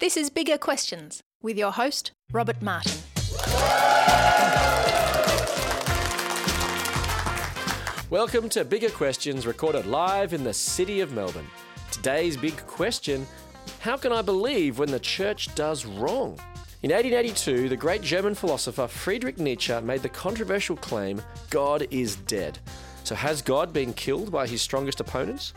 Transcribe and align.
This 0.00 0.16
is 0.16 0.30
Bigger 0.30 0.56
Questions 0.56 1.22
with 1.42 1.58
your 1.58 1.72
host, 1.72 2.12
Robert 2.32 2.62
Martin. 2.62 3.02
Welcome 8.08 8.48
to 8.48 8.64
Bigger 8.64 8.88
Questions, 8.88 9.46
recorded 9.46 9.84
live 9.84 10.32
in 10.32 10.42
the 10.42 10.54
city 10.54 11.00
of 11.00 11.12
Melbourne. 11.12 11.46
Today's 11.92 12.38
big 12.38 12.56
question 12.66 13.26
How 13.80 13.98
can 13.98 14.10
I 14.10 14.22
believe 14.22 14.78
when 14.78 14.90
the 14.90 15.00
church 15.00 15.54
does 15.54 15.84
wrong? 15.84 16.38
In 16.82 16.92
1882, 16.92 17.68
the 17.68 17.76
great 17.76 18.00
German 18.00 18.34
philosopher 18.34 18.88
Friedrich 18.88 19.36
Nietzsche 19.36 19.78
made 19.82 20.00
the 20.00 20.08
controversial 20.08 20.76
claim 20.76 21.20
God 21.50 21.86
is 21.90 22.16
dead. 22.16 22.58
So, 23.04 23.14
has 23.14 23.42
God 23.42 23.74
been 23.74 23.92
killed 23.92 24.32
by 24.32 24.46
his 24.46 24.62
strongest 24.62 25.00
opponents? 25.00 25.52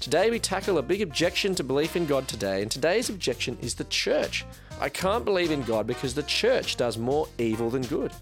Today, 0.00 0.30
we 0.30 0.38
tackle 0.38 0.78
a 0.78 0.82
big 0.82 1.02
objection 1.02 1.54
to 1.56 1.64
belief 1.64 1.96
in 1.96 2.06
God 2.06 2.28
today, 2.28 2.62
and 2.62 2.70
today's 2.70 3.08
objection 3.08 3.58
is 3.60 3.74
the 3.74 3.84
church. 3.84 4.44
I 4.80 4.88
can't 4.88 5.24
believe 5.24 5.50
in 5.50 5.62
God 5.62 5.86
because 5.86 6.14
the 6.14 6.22
church 6.24 6.76
does 6.76 6.96
more 6.96 7.28
evil 7.38 7.70
than 7.70 7.82
good. 7.82 8.12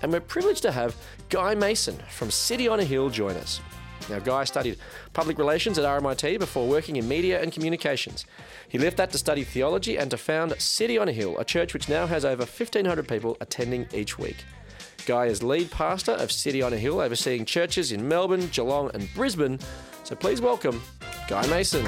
And 0.00 0.12
we're 0.12 0.20
privileged 0.20 0.62
to 0.62 0.72
have 0.72 0.96
Guy 1.28 1.54
Mason 1.54 1.98
from 2.08 2.30
City 2.30 2.68
on 2.68 2.80
a 2.80 2.84
Hill 2.84 3.10
join 3.10 3.36
us. 3.36 3.60
Now, 4.08 4.20
Guy 4.20 4.44
studied 4.44 4.78
public 5.12 5.38
relations 5.38 5.78
at 5.78 5.84
RMIT 5.84 6.38
before 6.38 6.68
working 6.68 6.96
in 6.96 7.08
media 7.08 7.42
and 7.42 7.52
communications. 7.52 8.24
He 8.68 8.78
left 8.78 8.96
that 8.98 9.10
to 9.12 9.18
study 9.18 9.44
theology 9.44 9.98
and 9.98 10.10
to 10.12 10.16
found 10.16 10.58
City 10.60 10.98
on 10.98 11.08
a 11.08 11.12
Hill, 11.12 11.38
a 11.38 11.44
church 11.44 11.74
which 11.74 11.88
now 11.88 12.06
has 12.06 12.24
over 12.24 12.44
1,500 12.44 13.08
people 13.08 13.36
attending 13.40 13.86
each 13.92 14.18
week. 14.18 14.44
Guy 15.06 15.26
is 15.26 15.42
lead 15.42 15.70
pastor 15.70 16.12
of 16.12 16.32
City 16.32 16.62
on 16.62 16.72
a 16.72 16.78
Hill, 16.78 17.00
overseeing 17.00 17.44
churches 17.44 17.92
in 17.92 18.08
Melbourne, 18.08 18.48
Geelong, 18.48 18.90
and 18.94 19.12
Brisbane. 19.14 19.58
So 20.02 20.14
please 20.14 20.40
welcome 20.40 20.82
Guy 21.26 21.46
Mason. 21.46 21.84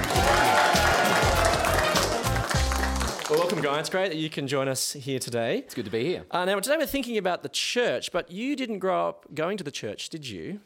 Well, 3.29 3.39
welcome, 3.41 3.61
Guy. 3.61 3.79
It's 3.81 3.91
great 3.91 4.09
that 4.09 4.17
you 4.17 4.31
can 4.31 4.49
join 4.49 4.67
us 4.67 4.95
here 4.95 5.19
today. 5.19 5.59
It's 5.59 5.75
good 5.75 5.85
to 5.85 5.91
be 5.91 6.05
here. 6.05 6.25
Uh, 6.31 6.47
now, 6.47 6.59
today 6.59 6.77
we're 6.79 6.87
thinking 6.87 7.19
about 7.19 7.43
the 7.43 7.51
church, 7.51 8.13
but 8.13 8.31
you 8.31 8.57
didn't 8.57 8.79
grow 8.79 9.09
up 9.09 9.27
going 9.35 9.59
to 9.59 9.65
the 9.65 9.71
church, 9.71 10.09
did 10.09 10.27
you? 10.27 10.61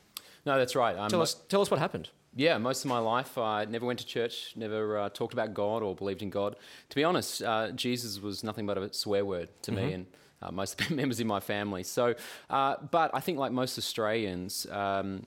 No, 0.46 0.56
that's 0.56 0.76
right. 0.76 0.96
Um, 0.96 1.08
Tell 1.10 1.20
us, 1.20 1.34
tell 1.48 1.60
us 1.60 1.70
what 1.70 1.80
happened. 1.80 2.10
Yeah, 2.36 2.58
most 2.58 2.84
of 2.84 2.88
my 2.88 3.00
life 3.00 3.36
I 3.36 3.64
never 3.64 3.86
went 3.86 3.98
to 3.98 4.06
church, 4.06 4.52
never 4.54 4.98
uh, 4.98 5.08
talked 5.08 5.32
about 5.32 5.52
God 5.52 5.82
or 5.82 5.96
believed 5.96 6.22
in 6.22 6.30
God. 6.30 6.54
To 6.90 6.96
be 6.96 7.02
honest, 7.02 7.42
uh, 7.42 7.72
Jesus 7.72 8.20
was 8.20 8.44
nothing 8.44 8.66
but 8.66 8.78
a 8.78 8.92
swear 8.92 9.24
word 9.24 9.48
to 9.62 9.72
me 9.72 9.92
and 9.94 10.06
uh, 10.42 10.52
most 10.52 10.80
of 10.80 10.88
the 10.88 10.94
members 11.00 11.18
in 11.18 11.26
my 11.26 11.40
family. 11.40 11.82
So, 11.82 12.14
uh, 12.48 12.76
but 12.88 13.10
I 13.14 13.20
think 13.20 13.38
like 13.38 13.50
most 13.50 13.78
Australians, 13.78 14.66
um, 14.70 15.26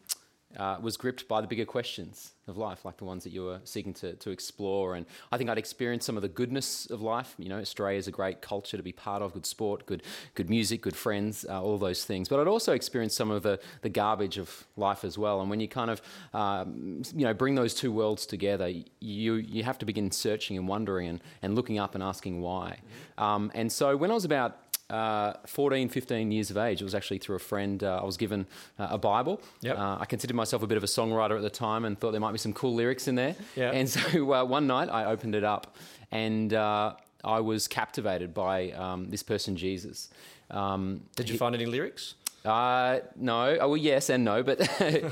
uh, 0.58 0.78
was 0.82 0.98
gripped 0.98 1.28
by 1.28 1.42
the 1.42 1.48
bigger 1.48 1.66
questions 1.66 2.34
of 2.48 2.58
life, 2.58 2.84
like 2.84 2.98
the 2.98 3.06
ones 3.06 3.24
that 3.24 3.32
you 3.32 3.44
were 3.44 3.60
seeking 3.64 3.94
to, 3.94 4.14
to 4.14 4.30
explore. 4.30 4.96
And 4.96 5.06
I 5.32 5.38
think 5.38 5.50
I'd 5.50 5.58
experienced 5.58 6.06
some 6.06 6.18
of 6.18 6.22
the 6.22 6.28
goodness 6.28 6.86
of 6.88 7.02
life. 7.02 7.36
You 7.38 7.50
know, 7.50 7.60
Australia 7.60 7.98
is 7.98 8.08
a 8.08 8.12
great 8.12 8.42
culture 8.42 8.76
to 8.76 8.84
be 8.84 8.92
part 8.92 9.22
of, 9.22 9.34
good 9.34 9.46
sport, 9.46 9.86
good 9.86 10.04
good 10.36 10.50
music, 10.50 10.82
good 10.82 10.96
friends, 10.96 11.46
uh, 11.50 11.62
all 11.62 11.78
those 11.78 12.04
things. 12.06 12.28
But 12.28 12.40
I'd 12.40 12.48
also 12.48 12.74
experienced 12.74 13.16
some 13.16 13.32
of 13.32 13.44
the, 13.44 13.60
the 13.82 13.90
garbage 13.90 14.38
of 14.38 14.66
life 14.76 15.04
as 15.04 15.18
well. 15.18 15.42
And 15.42 15.50
when 15.50 15.60
you 15.60 15.68
kind 15.68 15.90
of, 15.90 16.02
um, 16.34 17.04
you 17.16 17.26
know, 17.26 17.34
bring 17.34 17.56
those 17.56 17.74
two 17.74 17.92
worlds 17.92 18.26
together, 18.26 18.68
you 19.00 19.36
you 19.36 19.64
have 19.64 19.78
to 19.80 19.86
begin 19.86 20.12
searching 20.12 20.58
and 20.58 20.68
wondering 20.68 21.08
and, 21.08 21.22
and 21.42 21.56
looking 21.56 21.80
up 21.80 21.96
and 21.96 22.04
asking 22.04 22.42
why. 22.42 22.80
Um, 23.18 23.52
and 23.54 23.72
so 23.72 23.96
when 23.96 24.12
I 24.12 24.14
was 24.14 24.26
about 24.26 24.58
uh, 24.94 25.34
14, 25.48 25.90
15 25.90 26.32
years 26.32 26.52
of 26.52 26.58
age. 26.58 26.82
It 26.82 26.84
was 26.84 26.94
actually 26.94 27.18
through 27.18 27.38
a 27.38 27.40
friend. 27.40 27.84
Uh, 27.84 28.00
I 28.02 28.06
was 28.06 28.16
given 28.16 28.46
uh, 28.78 28.90
a 28.92 28.98
Bible. 28.98 29.42
Yep. 29.62 29.78
Uh, 29.78 29.98
I 30.00 30.06
considered 30.06 30.36
myself 30.36 30.62
a 30.62 30.68
bit 30.68 30.78
of 30.78 30.84
a 30.84 30.88
songwriter 30.88 31.36
at 31.36 31.42
the 31.42 31.50
time 31.50 31.84
and 31.86 32.00
thought 32.00 32.12
there 32.12 32.22
might 32.22 32.32
be 32.32 32.38
some 32.38 32.54
cool 32.54 32.76
lyrics 32.76 33.08
in 33.08 33.16
there. 33.16 33.36
Yeah. 33.56 33.72
And 33.72 33.90
so 33.96 34.34
uh, 34.34 34.46
one 34.46 34.68
night 34.68 34.90
I 34.90 35.06
opened 35.06 35.34
it 35.34 35.44
up 35.44 35.76
and 36.12 36.54
uh, 36.54 36.94
I 37.24 37.40
was 37.40 37.68
captivated 37.68 38.34
by 38.34 38.72
um, 38.72 39.10
this 39.10 39.24
person, 39.24 39.56
Jesus. 39.56 40.10
Um, 40.52 41.02
Did 41.16 41.30
you 41.30 41.38
find 41.38 41.56
any 41.56 41.66
lyrics? 41.66 42.14
Uh, 42.46 43.00
no. 43.16 43.58
Oh, 43.60 43.70
well, 43.70 43.78
yes 43.78 44.10
and 44.10 44.26
no, 44.26 44.44
but 44.44 44.70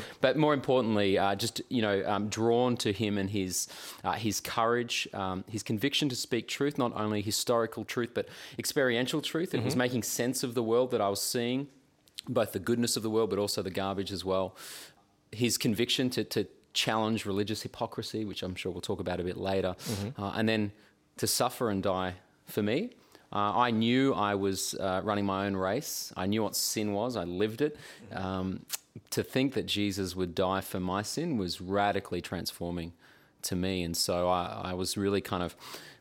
but 0.21 0.37
more 0.37 0.53
importantly, 0.53 1.17
uh, 1.17 1.36
just 1.36 1.61
you 1.69 1.81
know, 1.81 2.03
um, 2.05 2.27
drawn 2.27 2.75
to 2.77 2.92
him 2.92 3.17
and 3.17 3.30
his 3.30 3.67
uh, 4.03 4.14
his 4.14 4.42
courage, 4.42 5.08
um, 5.14 5.43
his 5.47 5.64
conviction 5.64 6.09
to 6.09 6.15
speak 6.15 6.47
truth, 6.47 6.77
not 6.77 6.91
only 6.95 7.21
historical 7.21 7.86
truth 7.86 8.09
but 8.14 8.27
experiential 8.59 9.21
truth. 9.21 9.53
It 9.53 9.64
was 9.64 9.75
making 9.75 10.03
sense 10.03 10.43
of 10.43 10.53
the 10.55 10.64
world 10.64 10.91
that 10.91 10.99
I 11.02 11.08
was 11.09 11.21
seeing, 11.21 11.67
both 12.27 12.52
the 12.52 12.59
goodness 12.59 12.97
of 12.97 13.03
the 13.03 13.09
world, 13.09 13.30
but 13.30 13.39
also 13.39 13.61
the 13.61 13.71
garbage 13.71 14.11
as 14.11 14.25
well. 14.25 14.55
His 15.31 15.58
conviction 15.58 16.09
to 16.11 16.23
to 16.25 16.47
challenge 16.73 17.25
religious 17.25 17.61
hypocrisy, 17.61 18.25
which 18.25 18.43
I'm 18.43 18.55
sure 18.55 18.71
we'll 18.71 18.81
talk 18.81 18.99
about 18.99 19.20
a 19.20 19.23
bit 19.23 19.37
later, 19.37 19.75
uh, 20.17 20.33
and 20.36 20.47
then 20.49 20.71
to 21.17 21.27
suffer 21.27 21.70
and 21.70 21.81
die 21.81 22.15
for 22.45 22.61
me. 22.64 22.91
Uh, 23.33 23.58
I 23.58 23.71
knew 23.71 24.14
I 24.14 24.36
was 24.36 24.73
uh, 24.75 25.02
running 25.03 25.25
my 25.25 25.45
own 25.45 25.55
race. 25.55 26.11
I 26.17 26.25
knew 26.25 26.43
what 26.43 26.55
sin 26.55 26.93
was. 26.93 27.15
I 27.15 27.23
lived 27.23 27.61
it. 27.61 27.77
Um, 28.14 28.65
to 29.11 29.23
think 29.23 29.53
that 29.53 29.65
Jesus 29.65 30.15
would 30.15 30.36
die 30.36 30.61
for 30.61 30.80
my 30.80 31.02
sin 31.02 31.37
was 31.37 31.61
radically 31.61 32.21
transforming 32.21 32.93
to 33.43 33.55
me. 33.55 33.83
And 33.83 33.95
so 33.95 34.30
I, 34.30 34.61
I 34.65 34.73
was 34.73 34.97
really 34.97 35.21
kind 35.21 35.43
of 35.43 35.55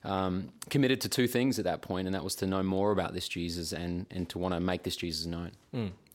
um, 0.05 0.49
committed 0.71 1.01
to 1.03 1.09
two 1.09 1.29
things 1.29 1.59
at 1.59 1.65
that 1.65 1.83
point, 1.83 2.07
and 2.07 2.15
that 2.15 2.25
was 2.25 2.35
to 2.37 2.47
know 2.47 2.63
more 2.63 2.91
about 2.91 3.15
this 3.15 3.29
Jesus 3.29 3.73
and, 3.73 4.07
and 4.11 4.29
to 4.31 4.39
want 4.39 4.55
to 4.55 4.61
make 4.61 4.83
this 4.83 4.97
Jesus 4.97 5.27
known. 5.27 5.53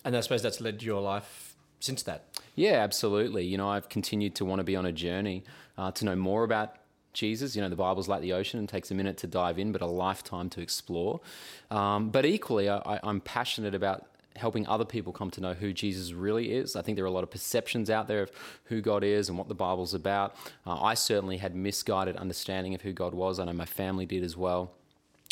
And 0.04 0.16
I 0.16 0.20
suppose 0.20 0.42
that's 0.42 0.62
led 0.62 0.84
your 0.84 1.02
life 1.02 1.56
since 1.80 2.04
that. 2.04 2.26
Yeah, 2.56 2.74
absolutely. 2.74 3.46
You 3.46 3.58
know, 3.58 3.70
I've 3.70 3.90
continued 3.90 4.36
to 4.36 4.46
want 4.46 4.60
to 4.60 4.64
be 4.64 4.76
on 4.76 4.86
a 4.86 4.92
journey 4.92 5.44
uh, 5.78 5.92
to 5.92 6.06
know 6.06 6.16
more 6.16 6.44
about 6.44 6.76
Jesus. 7.16 7.56
You 7.56 7.64
know, 7.64 7.70
the 7.70 7.76
Bible's 7.76 8.08
like 8.08 8.22
the 8.22 8.34
ocean 8.34 8.60
and 8.60 8.70
takes 8.70 8.92
a 8.92 8.94
minute 8.94 9.18
to 9.18 9.28
dive 9.28 9.58
in, 9.58 9.72
but 9.72 9.82
a 9.82 9.88
lifetime 9.88 10.50
to 10.52 10.62
explore. 10.62 11.22
Um, 11.72 12.10
but 12.10 12.26
equally, 12.26 12.70
I, 12.70 13.00
I'm 13.02 13.22
passionate 13.22 13.74
about 13.74 14.06
helping 14.36 14.68
other 14.68 14.86
people 14.86 15.14
come 15.14 15.32
to 15.32 15.42
know 15.42 15.54
who 15.54 15.74
Jesus 15.74 16.12
really 16.12 16.52
is. 16.52 16.76
I 16.76 16.82
think 16.82 16.98
there 16.98 17.06
are 17.06 17.08
a 17.08 17.12
lot 17.12 17.24
of 17.24 17.32
perceptions 17.32 17.90
out 17.90 18.08
there 18.08 18.22
of 18.22 18.32
who 18.66 18.82
God 18.82 19.04
is 19.04 19.30
and 19.30 19.38
what 19.38 19.48
the 19.48 19.56
Bible's 19.56 19.94
about. 19.94 20.36
Uh, 20.68 20.80
I 20.82 20.94
certainly 20.94 21.38
had 21.38 21.56
misguided 21.56 22.18
understanding 22.18 22.76
of 22.76 22.82
who 22.82 22.92
God 22.92 23.14
was. 23.14 23.40
I 23.40 23.46
know 23.46 23.54
my 23.54 23.66
family 23.66 24.06
did 24.06 24.24
as 24.24 24.36
well. 24.36 24.72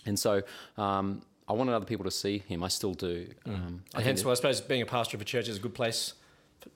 And 0.05 0.17
so 0.17 0.43
um, 0.77 1.21
I 1.47 1.53
wanted 1.53 1.73
other 1.73 1.85
people 1.85 2.05
to 2.05 2.11
see 2.11 2.39
him. 2.39 2.63
I 2.63 2.69
still 2.69 2.93
do. 2.93 3.27
Um, 3.45 3.83
I 3.93 3.97
And 3.97 4.05
hence, 4.05 4.23
well, 4.23 4.31
I 4.31 4.35
suppose 4.35 4.61
being 4.61 4.81
a 4.81 4.85
pastor 4.85 5.17
of 5.17 5.21
a 5.21 5.25
church 5.25 5.47
is 5.47 5.57
a 5.57 5.61
good 5.61 5.73
place 5.73 6.13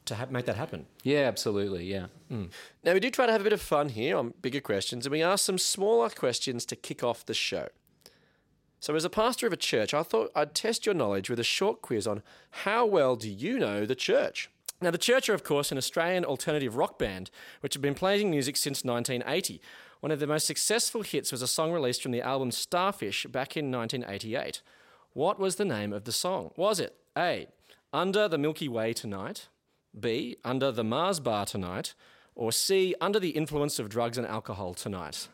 to 0.05 0.15
ha- 0.15 0.27
make 0.29 0.45
that 0.45 0.55
happen. 0.55 0.85
yeah, 1.03 1.21
absolutely. 1.21 1.85
Yeah. 1.85 2.07
Mm. 2.31 2.49
Now, 2.83 2.93
we 2.93 2.99
do 2.99 3.09
try 3.09 3.25
to 3.25 3.31
have 3.31 3.41
a 3.41 3.43
bit 3.43 3.53
of 3.53 3.61
fun 3.61 3.89
here 3.89 4.17
on 4.17 4.33
bigger 4.41 4.61
questions, 4.61 5.05
and 5.05 5.11
we 5.11 5.21
ask 5.23 5.45
some 5.45 5.57
smaller 5.57 6.09
questions 6.09 6.65
to 6.67 6.75
kick 6.75 7.03
off 7.03 7.25
the 7.25 7.33
show. 7.33 7.69
So, 8.79 8.95
as 8.95 9.05
a 9.05 9.09
pastor 9.09 9.47
of 9.47 9.53
a 9.53 9.57
church, 9.57 9.93
I 9.93 10.03
thought 10.03 10.31
I'd 10.35 10.53
test 10.53 10.85
your 10.85 10.95
knowledge 10.95 11.29
with 11.29 11.39
a 11.39 11.43
short 11.43 11.81
quiz 11.81 12.05
on 12.05 12.21
how 12.51 12.85
well 12.85 13.15
do 13.15 13.29
you 13.29 13.57
know 13.57 13.85
the 13.85 13.95
church? 13.95 14.49
Now, 14.79 14.91
the 14.91 14.99
Church 14.99 15.27
are, 15.27 15.33
of 15.33 15.43
course, 15.43 15.71
an 15.71 15.79
Australian 15.79 16.23
alternative 16.23 16.75
rock 16.75 16.99
band 16.99 17.31
which 17.61 17.73
have 17.73 17.81
been 17.81 17.95
playing 17.95 18.29
music 18.29 18.55
since 18.55 18.83
1980. 18.83 19.59
One 20.01 20.11
of 20.11 20.19
their 20.19 20.27
most 20.27 20.45
successful 20.45 21.01
hits 21.01 21.31
was 21.31 21.41
a 21.41 21.47
song 21.47 21.71
released 21.71 22.03
from 22.03 22.11
the 22.11 22.21
album 22.21 22.51
Starfish 22.51 23.25
back 23.25 23.57
in 23.57 23.71
1988. 23.71 24.61
What 25.13 25.39
was 25.39 25.55
the 25.55 25.65
name 25.65 25.93
of 25.93 26.03
the 26.03 26.11
song? 26.11 26.51
Was 26.55 26.79
it 26.79 26.95
A. 27.17 27.47
Under 27.91 28.27
the 28.27 28.37
Milky 28.37 28.67
Way 28.67 28.93
Tonight, 28.93 29.47
B. 29.99 30.37
Under 30.43 30.71
the 30.71 30.83
Mars 30.83 31.19
Bar 31.19 31.45
Tonight, 31.45 31.93
or 32.35 32.51
C. 32.51 32.95
Under 33.01 33.19
the 33.19 33.29
Influence 33.31 33.79
of 33.79 33.89
Drugs 33.89 34.17
and 34.17 34.27
Alcohol 34.27 34.73
Tonight? 34.73 35.27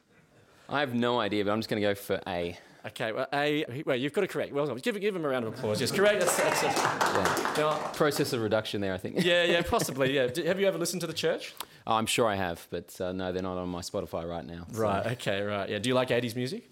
I 0.69 0.79
have 0.79 0.93
no 0.93 1.19
idea, 1.19 1.43
but 1.45 1.51
I'm 1.51 1.59
just 1.59 1.69
going 1.69 1.81
to 1.81 1.87
go 1.87 1.95
for 1.95 2.21
A. 2.27 2.57
Okay, 2.85 3.11
well, 3.13 3.27
A. 3.33 3.83
Well, 3.85 3.95
you've 3.95 4.11
got 4.13 4.21
to 4.21 4.27
correct. 4.27 4.51
Welcome. 4.53 4.77
Give, 4.77 4.99
give 4.99 5.15
him 5.15 5.23
a 5.23 5.27
round 5.29 5.45
of 5.45 5.53
applause. 5.53 5.79
Yes, 5.79 5.91
correct. 5.91 6.19
That's, 6.19 6.35
that's 6.37 6.63
it. 6.63 7.57
Now, 7.57 7.77
Process 7.93 8.33
of 8.33 8.41
reduction 8.41 8.81
there, 8.81 8.93
I 8.93 8.97
think. 8.97 9.23
yeah, 9.23 9.43
yeah, 9.43 9.61
possibly. 9.69 10.13
Yeah. 10.15 10.27
Have 10.45 10.59
you 10.59 10.67
ever 10.67 10.77
listened 10.77 11.01
to 11.01 11.07
the 11.07 11.13
church? 11.13 11.53
Oh, 11.87 11.95
I'm 11.95 12.05
sure 12.05 12.27
I 12.27 12.35
have, 12.35 12.65
but 12.69 12.99
uh, 12.99 13.11
no, 13.13 13.31
they're 13.31 13.41
not 13.43 13.57
on 13.57 13.69
my 13.69 13.81
Spotify 13.81 14.27
right 14.29 14.45
now. 14.45 14.65
so- 14.71 14.79
Right. 14.81 15.05
Okay. 15.13 15.41
Right. 15.41 15.69
Yeah. 15.69 15.79
Do 15.79 15.89
you 15.89 15.95
like 15.95 16.09
80s 16.09 16.35
music? 16.35 16.69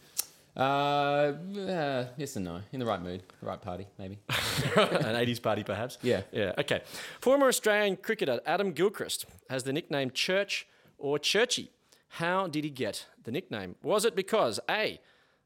Uh, 0.56 0.60
uh, 0.60 2.08
yes 2.18 2.36
and 2.36 2.46
no. 2.46 2.62
In 2.72 2.80
the 2.80 2.86
right 2.86 3.02
mood, 3.02 3.24
the 3.40 3.46
right 3.46 3.62
party, 3.62 3.88
maybe. 3.98 4.20
An 4.30 5.16
80s 5.16 5.42
party, 5.42 5.64
perhaps. 5.64 5.98
Yeah. 6.02 6.22
Yeah. 6.32 6.54
Okay. 6.58 6.82
Former 7.22 7.48
Australian 7.48 7.98
cricketer 7.98 8.42
Adam 8.46 8.72
Gilchrist 8.72 9.26
has 9.50 9.64
the 9.64 9.74
nickname 9.74 10.12
Church 10.12 10.68
or 10.98 11.18
Churchy. 11.18 11.72
How 12.16 12.48
did 12.48 12.64
he 12.66 12.70
get 12.70 13.06
the 13.24 13.32
nickname? 13.32 13.76
Was 13.82 14.04
it 14.04 14.16
because 14.16 14.60
A, 14.70 15.00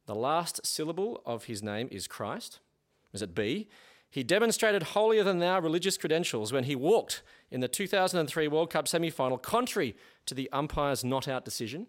the 0.08 0.16
last 0.16 0.66
syllable 0.66 1.22
of 1.26 1.46
his 1.46 1.62
name 1.62 1.88
is 1.92 2.08
Christ? 2.08 2.60
Was 3.12 3.22
it 3.22 3.36
B, 3.36 3.68
he 4.10 4.24
demonstrated 4.24 4.82
holier 4.82 5.24
than 5.24 5.40
thou 5.40 5.60
religious 5.60 5.98
credentials 5.98 6.52
when 6.52 6.64
he 6.64 6.76
walked 6.76 7.22
in 7.52 7.60
the 7.60 7.68
2003 7.68 8.48
World 8.48 8.70
Cup 8.72 8.88
semi 8.88 9.10
final, 9.10 9.38
contrary 9.38 9.96
to 10.26 10.34
the 10.34 10.50
umpire's 10.52 11.04
not 11.04 11.28
out 11.28 11.46
decision? 11.46 11.88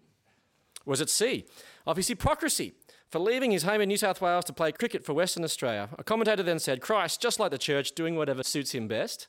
Was 0.85 1.01
it 1.01 1.09
C, 1.09 1.45
of 1.85 1.97
his 1.97 2.07
hypocrisy 2.07 2.75
for 3.09 3.19
leaving 3.19 3.51
his 3.51 3.63
home 3.63 3.81
in 3.81 3.87
New 3.87 3.97
South 3.97 4.21
Wales 4.21 4.45
to 4.45 4.53
play 4.53 4.71
cricket 4.71 5.03
for 5.05 5.13
Western 5.13 5.43
Australia? 5.43 5.89
A 5.97 6.03
commentator 6.03 6.43
then 6.43 6.59
said, 6.59 6.81
Christ, 6.81 7.21
just 7.21 7.39
like 7.39 7.51
the 7.51 7.57
church, 7.57 7.93
doing 7.93 8.15
whatever 8.15 8.43
suits 8.43 8.73
him 8.73 8.87
best. 8.87 9.27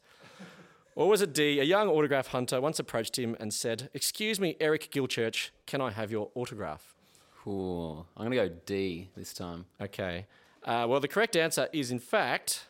Or 0.95 1.09
was 1.09 1.23
it 1.23 1.33
D, 1.33 1.61
a 1.61 1.65
young 1.65 1.89
autograph 1.89 2.29
hunter 2.29 2.61
once 2.61 2.81
approached 2.81 3.17
him 3.19 3.37
and 3.39 3.55
said, 3.55 3.89
Excuse 3.95 4.41
me, 4.41 4.57
Eric 4.61 4.91
Gilchurch, 4.91 5.51
can 5.65 5.81
I 5.81 5.93
have 5.93 6.11
your 6.11 6.31
autograph? 6.35 6.97
Cool. 7.45 8.05
I'm 8.17 8.31
going 8.31 8.37
to 8.37 8.55
go 8.55 8.61
D 8.67 9.09
this 9.17 9.33
time. 9.33 9.67
Okay. 9.81 10.27
Uh, 10.65 10.87
well, 10.89 10.99
the 10.99 11.07
correct 11.07 11.37
answer 11.37 11.69
is, 11.73 11.93
in 11.93 12.01
fact, 12.01 12.67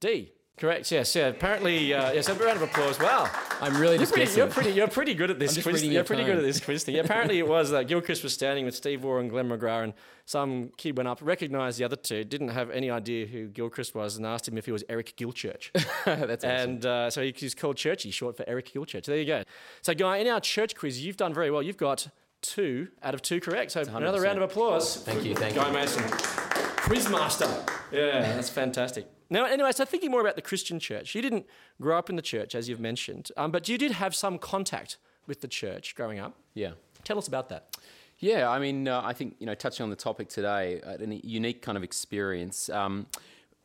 D. 0.00 0.32
Correct. 0.58 0.90
Yes. 0.92 1.16
Yeah. 1.16 1.28
Apparently, 1.28 1.92
uh, 1.94 2.12
yes. 2.12 2.28
A 2.28 2.34
round 2.34 2.56
of 2.56 2.62
applause. 2.62 2.98
Wow. 3.00 3.28
I'm 3.60 3.76
really 3.80 3.96
You're 3.96 4.06
pretty, 4.06 4.32
you're 4.36 4.46
pretty. 4.46 4.70
You're 4.72 4.86
pretty 4.88 5.14
good 5.14 5.30
at 5.30 5.38
this 5.38 5.60
quiz. 5.60 5.84
You're 5.84 6.04
pretty 6.04 6.24
good 6.24 6.36
at 6.36 6.42
this 6.42 6.60
quiz 6.60 6.84
thing. 6.84 6.98
Apparently, 6.98 7.38
it 7.38 7.48
was 7.48 7.72
uh, 7.72 7.82
Gilchrist 7.82 8.22
was 8.22 8.32
standing 8.34 8.64
with 8.64 8.74
Steve 8.74 9.02
Waugh 9.02 9.18
and 9.18 9.30
Glenn 9.30 9.48
McGrath, 9.48 9.84
and 9.84 9.92
some 10.26 10.70
kid 10.76 10.96
went 10.96 11.08
up, 11.08 11.18
recognised 11.22 11.78
the 11.78 11.84
other 11.84 11.96
two, 11.96 12.22
didn't 12.24 12.48
have 12.48 12.70
any 12.70 12.90
idea 12.90 13.26
who 13.26 13.48
Gilchrist 13.48 13.94
was, 13.94 14.16
and 14.16 14.26
asked 14.26 14.46
him 14.46 14.56
if 14.58 14.66
he 14.66 14.72
was 14.72 14.84
Eric 14.88 15.14
Gilchurch. 15.16 15.70
That's 16.04 16.44
awesome. 16.44 16.50
and 16.70 16.86
uh, 16.86 17.10
so 17.10 17.22
he- 17.22 17.34
he's 17.36 17.54
called 17.54 17.76
Churchy, 17.76 18.10
short 18.10 18.36
for 18.36 18.44
Eric 18.46 18.72
Gilchurch. 18.72 19.04
There 19.06 19.16
you 19.16 19.26
go. 19.26 19.42
So, 19.80 19.94
Guy, 19.94 20.18
in 20.18 20.28
our 20.28 20.40
church 20.40 20.76
quiz, 20.76 21.04
you've 21.04 21.16
done 21.16 21.32
very 21.34 21.50
well. 21.50 21.62
You've 21.62 21.76
got 21.76 22.08
two 22.42 22.88
out 23.02 23.14
of 23.14 23.22
two 23.22 23.40
correct. 23.40 23.72
So, 23.72 23.80
another 23.80 24.18
100%. 24.18 24.22
round 24.24 24.38
of 24.38 24.44
applause. 24.50 24.96
Thank 25.02 25.24
you, 25.24 25.34
thank 25.34 25.54
you. 25.54 25.60
Guy 25.60 25.68
you. 25.68 25.74
Mason, 25.74 26.02
quizmaster. 26.04 27.68
Yeah, 27.90 28.20
that's 28.34 28.48
fantastic. 28.50 29.06
Now, 29.32 29.46
anyway, 29.46 29.72
so 29.72 29.86
thinking 29.86 30.10
more 30.10 30.20
about 30.20 30.36
the 30.36 30.42
Christian 30.42 30.78
church, 30.78 31.14
you 31.14 31.22
didn't 31.22 31.46
grow 31.80 31.96
up 31.96 32.10
in 32.10 32.16
the 32.16 32.22
church, 32.22 32.54
as 32.54 32.68
you've 32.68 32.78
mentioned, 32.78 33.30
um, 33.38 33.50
but 33.50 33.66
you 33.66 33.78
did 33.78 33.92
have 33.92 34.14
some 34.14 34.38
contact 34.38 34.98
with 35.26 35.40
the 35.40 35.48
church 35.48 35.94
growing 35.94 36.18
up. 36.18 36.36
yeah. 36.54 36.72
Tell 37.04 37.18
us 37.18 37.26
about 37.26 37.48
that. 37.48 37.76
Yeah, 38.18 38.48
I 38.48 38.60
mean, 38.60 38.86
uh, 38.86 39.00
I 39.02 39.12
think, 39.14 39.34
you 39.40 39.46
know, 39.46 39.54
touching 39.54 39.82
on 39.82 39.90
the 39.90 39.96
topic 39.96 40.28
today, 40.28 40.80
uh, 40.82 40.98
a 41.00 41.20
unique 41.24 41.62
kind 41.62 41.76
of 41.76 41.82
experience. 41.82 42.68
Um, 42.68 43.06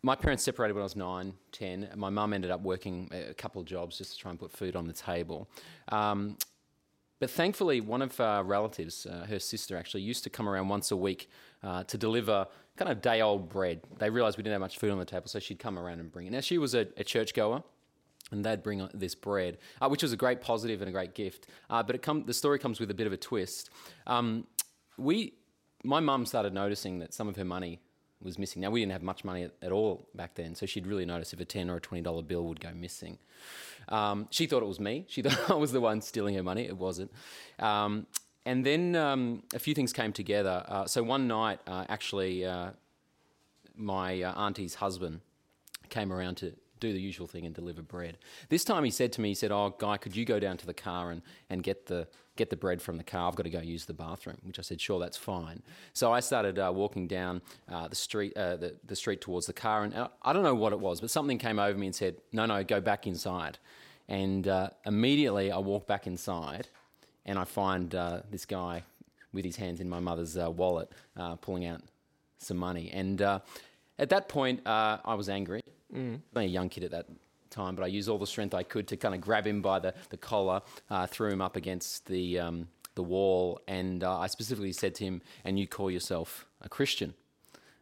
my 0.01 0.15
parents 0.15 0.43
separated 0.43 0.73
when 0.73 0.81
I 0.81 0.85
was 0.85 0.95
nine, 0.95 1.33
10. 1.51 1.83
and 1.83 1.99
My 1.99 2.09
mum 2.09 2.33
ended 2.33 2.49
up 2.49 2.61
working 2.61 3.11
a 3.11 3.33
couple 3.35 3.61
of 3.61 3.67
jobs 3.67 3.97
just 3.97 4.13
to 4.13 4.17
try 4.17 4.31
and 4.31 4.39
put 4.39 4.51
food 4.51 4.75
on 4.75 4.87
the 4.87 4.93
table. 4.93 5.47
Um, 5.89 6.37
but 7.19 7.29
thankfully, 7.29 7.81
one 7.81 8.01
of 8.01 8.19
our 8.19 8.43
relatives, 8.43 9.05
uh, 9.05 9.25
her 9.27 9.39
sister, 9.39 9.75
actually 9.75 10.01
used 10.01 10.23
to 10.23 10.29
come 10.29 10.47
around 10.47 10.69
once 10.69 10.91
a 10.91 10.97
week 10.97 11.29
uh, 11.61 11.83
to 11.83 11.97
deliver 11.97 12.47
kind 12.77 12.91
of 12.91 13.01
day 13.01 13.21
old 13.21 13.49
bread. 13.49 13.81
They 13.99 14.09
realised 14.09 14.37
we 14.37 14.43
didn't 14.43 14.53
have 14.53 14.61
much 14.61 14.77
food 14.77 14.91
on 14.91 14.99
the 14.99 15.05
table, 15.05 15.27
so 15.27 15.39
she'd 15.39 15.59
come 15.59 15.77
around 15.77 15.99
and 15.99 16.11
bring 16.11 16.27
it. 16.27 16.31
Now, 16.31 16.39
she 16.39 16.57
was 16.57 16.73
a, 16.73 16.87
a 16.97 17.03
churchgoer. 17.03 17.63
And 18.29 18.43
they'd 18.43 18.61
bring 18.61 18.85
this 18.93 19.15
bread, 19.15 19.57
uh, 19.79 19.87
which 19.87 20.03
was 20.03 20.11
a 20.11 20.17
great 20.17 20.41
positive 20.41 20.81
and 20.81 20.89
a 20.89 20.91
great 20.91 21.15
gift. 21.15 21.47
Uh, 21.69 21.81
but 21.81 21.95
it 21.95 22.01
come, 22.01 22.25
the 22.25 22.33
story 22.33 22.59
comes 22.59 22.77
with 22.77 22.91
a 22.91 22.93
bit 22.93 23.07
of 23.07 23.13
a 23.13 23.17
twist. 23.17 23.69
Um, 24.05 24.45
we, 24.97 25.35
my 25.85 26.01
mum 26.01 26.25
started 26.25 26.53
noticing 26.53 26.99
that 26.99 27.13
some 27.13 27.29
of 27.29 27.37
her 27.37 27.45
money 27.45 27.79
was 28.21 28.37
missing. 28.37 28.61
Now 28.61 28.69
we 28.69 28.81
didn't 28.81 28.91
have 28.91 29.03
much 29.03 29.23
money 29.23 29.43
at, 29.43 29.51
at 29.61 29.71
all 29.71 30.07
back 30.15 30.35
then, 30.35 30.55
so 30.55 30.65
she'd 30.65 30.87
really 30.87 31.05
notice 31.05 31.33
if 31.33 31.39
a 31.39 31.45
ten 31.45 31.69
or 31.69 31.77
a 31.77 31.79
twenty 31.79 32.01
dollar 32.01 32.21
bill 32.21 32.45
would 32.45 32.59
go 32.59 32.71
missing. 32.73 33.17
Um, 33.89 34.27
she 34.31 34.47
thought 34.47 34.63
it 34.63 34.67
was 34.67 34.79
me. 34.79 35.05
She 35.07 35.21
thought 35.23 35.51
I 35.51 35.55
was 35.55 35.71
the 35.71 35.81
one 35.81 36.01
stealing 36.01 36.35
her 36.35 36.43
money. 36.43 36.65
It 36.65 36.77
wasn't. 36.77 37.11
Um, 37.59 38.07
and 38.47 38.65
then 38.65 38.95
um, 38.95 39.43
a 39.53 39.59
few 39.59 39.75
things 39.75 39.91
came 39.91 40.13
together. 40.13 40.63
Uh, 40.67 40.85
so 40.85 41.03
one 41.03 41.27
night, 41.27 41.59
uh, 41.67 41.83
actually, 41.89 42.45
uh, 42.45 42.71
my 43.75 44.21
uh, 44.21 44.33
auntie's 44.35 44.75
husband 44.75 45.19
came 45.89 46.13
around 46.13 46.35
to 46.37 46.53
do 46.79 46.93
the 46.93 47.01
usual 47.01 47.27
thing 47.27 47.45
and 47.45 47.53
deliver 47.53 47.81
bread. 47.81 48.17
This 48.47 48.63
time 48.63 48.85
he 48.85 48.91
said 48.91 49.11
to 49.13 49.21
me, 49.21 49.29
he 49.29 49.35
said, 49.35 49.51
"Oh, 49.51 49.75
guy, 49.77 49.97
could 49.97 50.15
you 50.15 50.23
go 50.23 50.39
down 50.39 50.55
to 50.57 50.65
the 50.65 50.73
car 50.73 51.11
and, 51.11 51.21
and 51.49 51.61
get 51.61 51.87
the 51.87 52.07
get 52.37 52.49
the 52.49 52.55
bread 52.55 52.81
from 52.81 52.97
the 52.97 53.03
car? 53.03 53.27
I've 53.27 53.35
got 53.35 53.43
to 53.43 53.49
go 53.49 53.59
use 53.59 53.83
the 53.85 53.93
bathroom." 53.93 54.37
Which 54.43 54.59
I 54.59 54.61
said, 54.61 54.79
"Sure, 54.79 54.97
that's 54.97 55.17
fine." 55.17 55.61
So 55.91 56.13
I 56.13 56.21
started 56.21 56.57
uh, 56.57 56.71
walking 56.73 57.05
down 57.07 57.41
uh, 57.69 57.89
the 57.89 57.95
street 57.95 58.37
uh, 58.37 58.55
the, 58.55 58.75
the 58.85 58.95
street 58.95 59.19
towards 59.19 59.47
the 59.47 59.53
car, 59.53 59.83
and 59.83 59.93
uh, 59.93 60.07
I 60.21 60.31
don't 60.31 60.43
know 60.43 60.55
what 60.55 60.71
it 60.71 60.79
was, 60.79 61.01
but 61.01 61.09
something 61.09 61.37
came 61.37 61.59
over 61.59 61.77
me 61.77 61.87
and 61.87 61.95
said, 61.95 62.15
"No, 62.31 62.45
no, 62.45 62.63
go 62.63 62.79
back 62.79 63.07
inside." 63.07 63.57
And 64.07 64.47
uh, 64.47 64.69
immediately 64.85 65.51
I 65.51 65.57
walked 65.57 65.87
back 65.87 66.07
inside, 66.07 66.69
and 67.27 67.37
I 67.37 67.43
find 67.43 67.93
uh, 67.93 68.21
this 68.31 68.45
guy 68.45 68.83
with 69.33 69.45
his 69.45 69.55
hands 69.55 69.79
in 69.79 69.89
my 69.89 69.99
mother's 69.99 70.37
uh, 70.37 70.49
wallet, 70.49 70.91
uh, 71.15 71.35
pulling 71.35 71.65
out 71.65 71.81
some 72.39 72.57
money. 72.57 72.89
And 72.91 73.21
uh, 73.21 73.39
at 73.99 74.09
that 74.09 74.29
point, 74.29 74.65
uh, 74.65 74.97
I 75.03 75.13
was 75.13 75.29
angry. 75.29 75.61
Mm. 75.93 76.21
I 76.35 76.39
was 76.39 76.45
a 76.45 76.47
young 76.47 76.69
kid 76.69 76.85
at 76.85 76.91
that 76.91 77.07
time, 77.49 77.75
but 77.75 77.83
I 77.83 77.87
used 77.87 78.09
all 78.09 78.17
the 78.17 78.27
strength 78.27 78.53
I 78.53 78.63
could 78.63 78.87
to 78.87 78.97
kind 78.97 79.13
of 79.13 79.21
grab 79.21 79.45
him 79.45 79.61
by 79.61 79.79
the, 79.79 79.93
the 80.09 80.17
collar, 80.17 80.61
uh, 80.89 81.07
threw 81.07 81.29
him 81.29 81.41
up 81.41 81.55
against 81.55 82.05
the, 82.07 82.39
um, 82.39 82.67
the 82.95 83.03
wall, 83.03 83.61
and 83.67 84.03
uh, 84.03 84.19
I 84.19 84.27
specifically 84.27 84.71
said 84.71 84.95
to 84.95 85.03
him, 85.03 85.21
And 85.43 85.59
you 85.59 85.67
call 85.67 85.91
yourself 85.91 86.47
a 86.61 86.69
Christian? 86.69 87.13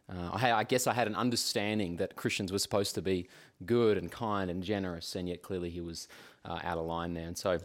Uh, 0.08 0.30
I, 0.32 0.52
I 0.52 0.64
guess 0.64 0.86
I 0.86 0.94
had 0.94 1.08
an 1.08 1.16
understanding 1.16 1.96
that 1.96 2.14
Christians 2.14 2.52
were 2.52 2.60
supposed 2.60 2.94
to 2.94 3.02
be 3.02 3.28
good 3.64 3.98
and 3.98 4.10
kind 4.10 4.50
and 4.50 4.62
generous, 4.62 5.16
and 5.16 5.28
yet 5.28 5.42
clearly 5.42 5.70
he 5.70 5.80
was 5.80 6.06
uh, 6.44 6.60
out 6.62 6.78
of 6.78 6.86
line 6.86 7.14
there. 7.14 7.26
And 7.26 7.36
so 7.36 7.58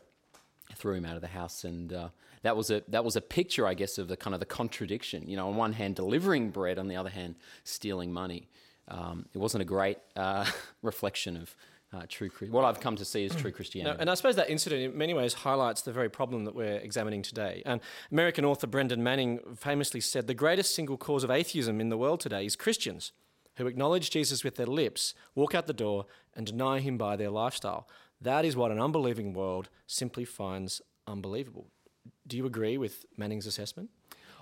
threw 0.76 0.96
him 0.96 1.06
out 1.06 1.16
of 1.16 1.22
the 1.22 1.28
house, 1.28 1.64
and 1.64 1.94
uh, 1.94 2.10
that 2.44 2.56
was 2.56 2.72
a 2.72 2.84
that 2.88 3.04
was 3.04 3.16
a 3.16 3.22
picture, 3.22 3.68
I 3.68 3.74
guess, 3.74 3.98
of 3.98 4.08
the 4.08 4.18
kind 4.18 4.34
of 4.34 4.40
the 4.40 4.46
contradiction. 4.46 5.28
You 5.28 5.38
know, 5.38 5.48
on 5.48 5.56
one 5.56 5.74
hand, 5.74 5.96
delivering 5.96 6.50
bread, 6.50 6.80
on 6.80 6.88
the 6.88 6.96
other 6.96 7.10
hand, 7.10 7.36
stealing 7.64 8.12
money. 8.12 8.50
Um, 8.88 9.26
it 9.34 9.38
wasn't 9.38 9.62
a 9.62 9.66
great 9.66 10.00
uh, 10.16 10.46
reflection 10.82 11.38
of 11.38 11.56
uh, 11.94 12.04
true 12.08 12.30
what 12.50 12.64
I've 12.64 12.80
come 12.80 12.96
to 12.96 13.06
see 13.06 13.26
as 13.26 13.36
true 13.36 13.52
Christianity. 13.52 13.98
and 14.00 14.10
I 14.10 14.14
suppose 14.14 14.38
that 14.38 14.50
incident 14.50 14.82
in 14.82 14.98
many 14.98 15.14
ways 15.14 15.34
highlights 15.34 15.82
the 15.82 15.92
very 15.92 16.10
problem 16.10 16.46
that 16.46 16.56
we're 16.56 16.78
examining 16.78 17.22
today. 17.22 17.62
And 17.66 17.82
American 18.12 18.46
author 18.46 18.68
Brennan 18.68 19.04
Manning 19.04 19.40
famously 19.58 20.00
said 20.00 20.28
the 20.28 20.34
greatest 20.34 20.74
single 20.74 20.98
cause 20.98 21.24
of 21.24 21.32
atheism 21.32 21.82
in 21.82 21.90
the 21.90 21.98
world 21.98 22.22
today 22.22 22.46
is 22.46 22.56
Christians 22.56 23.12
who 23.58 23.68
acknowledge 23.68 24.10
Jesus 24.10 24.44
with 24.44 24.56
their 24.56 24.66
lips, 24.66 25.14
walk 25.36 25.54
out 25.54 25.68
the 25.68 25.74
door, 25.74 26.06
and 26.34 26.48
deny 26.48 26.80
him 26.80 26.98
by 26.98 27.18
their 27.18 27.30
lifestyle. 27.30 27.88
That 28.22 28.46
is 28.46 28.56
what 28.56 28.72
an 28.72 28.80
unbelieving 28.80 29.34
world 29.34 29.70
simply 29.88 30.26
finds 30.26 30.82
unbelievable. 31.08 31.68
Do 32.28 32.38
you 32.38 32.46
agree 32.46 32.78
with 32.78 33.06
Manning's 33.18 33.48
assessment? 33.48 33.90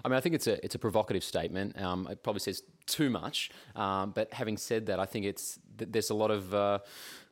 I 0.04 0.08
mean, 0.08 0.18
I 0.18 0.22
think 0.22 0.36
it's 0.36 0.48
a 0.48 0.64
it's 0.64 0.76
a 0.76 0.80
provocative 0.80 1.24
statement. 1.24 1.80
Um, 1.82 2.08
it 2.10 2.24
probably 2.24 2.40
says 2.40 2.64
too 2.86 3.10
much. 3.10 3.50
Um, 3.76 4.12
but 4.12 4.34
having 4.34 4.58
said 4.58 4.86
that, 4.88 5.00
I 5.00 5.06
think 5.06 5.26
it's 5.26 5.60
there's 5.76 6.10
a 6.10 6.14
lot 6.14 6.32
of 6.32 6.54
uh, 6.54 6.80